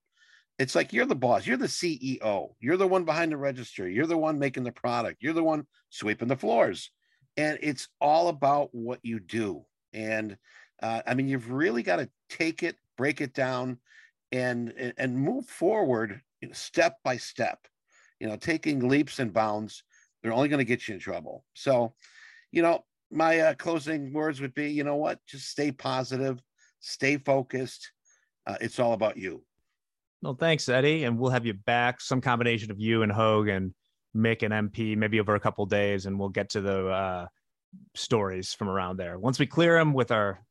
it's 0.59 0.75
like 0.75 0.93
you're 0.93 1.07
the 1.07 1.15
boss, 1.15 1.47
you're 1.47 1.57
the 1.57 1.67
CEO, 1.67 2.49
you're 2.59 2.77
the 2.77 2.87
one 2.87 3.05
behind 3.05 3.33
the 3.33 3.37
register, 3.37 3.89
you're 3.89 4.07
the 4.07 4.19
one 4.19 4.39
making 4.39 4.65
the 4.65 4.73
product, 4.73 5.23
you're 5.23 5.33
the 5.33 5.45
one 5.45 5.67
sweeping 5.91 6.29
the 6.29 6.37
floors. 6.37 6.91
And 7.37 7.59
it's 7.63 7.89
all 8.01 8.29
about 8.29 8.71
what 8.73 8.99
you 9.03 9.21
do. 9.21 9.65
And 9.93 10.37
uh, 10.83 11.03
I 11.07 11.15
mean, 11.15 11.29
you've 11.29 11.53
really 11.53 11.83
got 11.83 11.97
to 11.97 12.11
take 12.29 12.63
it, 12.63 12.77
break 12.97 13.21
it 13.21 13.33
down, 13.33 13.79
and 14.33 14.95
and 14.99 15.17
move 15.17 15.47
forward 15.47 16.21
step 16.53 16.97
by 17.05 17.17
step. 17.17 17.59
You 18.21 18.29
know, 18.29 18.37
taking 18.37 18.89
leaps 18.89 19.21
and 19.21 19.33
bounds, 19.33 19.85
they're 20.23 20.33
only 20.33 20.49
going 20.49 20.59
to 20.59 20.65
get 20.65 20.89
you 20.89 20.95
in 20.95 21.01
trouble. 21.01 21.45
So, 21.55 21.95
you 22.53 22.63
know, 22.63 22.85
my 23.11 23.39
uh, 23.41 23.55
closing 23.55 24.13
words 24.13 24.41
would 24.41 24.55
be, 24.55 24.71
you 24.71 24.85
know 24.85 24.97
what, 24.97 25.19
just 25.27 25.49
stay 25.49 25.73
positive, 25.73 26.41
stay 26.81 27.17
focused. 27.17 27.93
Uh, 28.47 28.57
it's 28.61 28.79
all 28.79 28.93
about 28.93 29.17
you. 29.17 29.43
Well, 30.23 30.35
thanks, 30.35 30.69
Eddie. 30.69 31.05
And 31.05 31.19
we'll 31.19 31.31
have 31.31 31.47
you 31.47 31.55
back, 31.55 32.01
some 32.01 32.21
combination 32.21 32.71
of 32.71 32.81
you 32.81 33.03
and 33.03 33.13
Hogue 33.13 33.49
and 33.49 33.73
Mick 34.17 34.43
and 34.43 34.73
MP, 34.73 34.97
maybe 34.97 35.21
over 35.21 35.35
a 35.35 35.41
couple 35.41 35.65
days, 35.67 36.07
and 36.07 36.19
we'll 36.19 36.29
get 36.29 36.51
to 36.51 36.61
the 36.61 36.89
uh, 36.89 37.27
stories 37.95 38.53
from 38.53 38.69
around 38.69 38.97
there. 38.97 39.19
Once 39.19 39.39
we 39.39 39.47
clear 39.47 39.79
them 39.79 39.93
with 39.93 40.11
our 40.11 40.45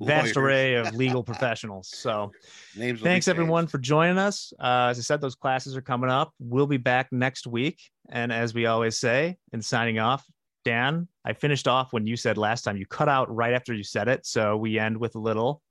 vast 0.00 0.36
array 0.36 0.74
of 0.74 0.94
legal 0.96 1.22
professionals. 1.22 1.88
So 1.92 2.32
thanks 2.74 3.28
everyone 3.28 3.66
for 3.66 3.78
joining 3.78 4.18
us. 4.18 4.52
Uh, 4.58 4.88
as 4.90 4.98
I 4.98 5.02
said, 5.02 5.20
those 5.20 5.34
classes 5.34 5.76
are 5.76 5.82
coming 5.82 6.10
up. 6.10 6.32
We'll 6.38 6.66
be 6.66 6.76
back 6.76 7.12
next 7.12 7.46
week. 7.46 7.80
And 8.10 8.32
as 8.32 8.54
we 8.54 8.66
always 8.66 8.98
say, 8.98 9.36
in 9.52 9.62
signing 9.62 9.98
off, 9.98 10.24
Dan, 10.64 11.08
I 11.24 11.32
finished 11.32 11.68
off 11.68 11.92
when 11.92 12.06
you 12.06 12.16
said 12.16 12.36
last 12.38 12.62
time 12.62 12.76
you 12.76 12.86
cut 12.86 13.08
out 13.08 13.34
right 13.34 13.54
after 13.54 13.72
you 13.72 13.84
said 13.84 14.08
it. 14.08 14.26
So 14.26 14.56
we 14.56 14.78
end 14.78 14.96
with 14.96 15.14
a 15.14 15.20
little 15.20 15.62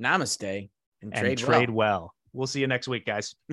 namaste 0.00 0.68
and, 1.02 1.14
and 1.14 1.22
trade, 1.22 1.38
trade 1.38 1.70
well. 1.70 2.00
well. 2.00 2.14
We'll 2.34 2.46
see 2.46 2.60
you 2.60 2.66
next 2.66 2.88
week, 2.88 3.04
guys. 3.06 3.34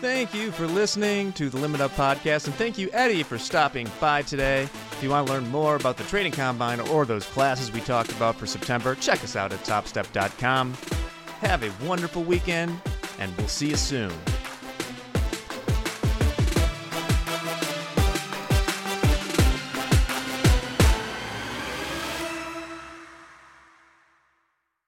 Thank 0.00 0.32
you 0.32 0.52
for 0.52 0.68
listening 0.68 1.32
to 1.32 1.50
the 1.50 1.56
Limit 1.56 1.80
Up 1.80 1.90
Podcast, 1.96 2.46
and 2.46 2.54
thank 2.54 2.78
you, 2.78 2.88
Eddie, 2.92 3.24
for 3.24 3.36
stopping 3.36 3.90
by 3.98 4.22
today. 4.22 4.68
If 4.98 5.04
you 5.04 5.10
want 5.10 5.28
to 5.28 5.32
learn 5.32 5.48
more 5.50 5.76
about 5.76 5.96
the 5.96 6.02
training 6.02 6.32
Combine 6.32 6.80
or 6.80 7.04
those 7.04 7.24
classes 7.24 7.70
we 7.70 7.80
talked 7.80 8.10
about 8.10 8.34
for 8.34 8.46
September, 8.46 8.96
check 8.96 9.22
us 9.22 9.36
out 9.36 9.52
at 9.52 9.60
topstep.com. 9.60 10.72
Have 11.38 11.62
a 11.62 11.86
wonderful 11.86 12.24
weekend, 12.24 12.80
and 13.20 13.32
we'll 13.36 13.46
see 13.46 13.68
you 13.68 13.76
soon. 13.76 14.10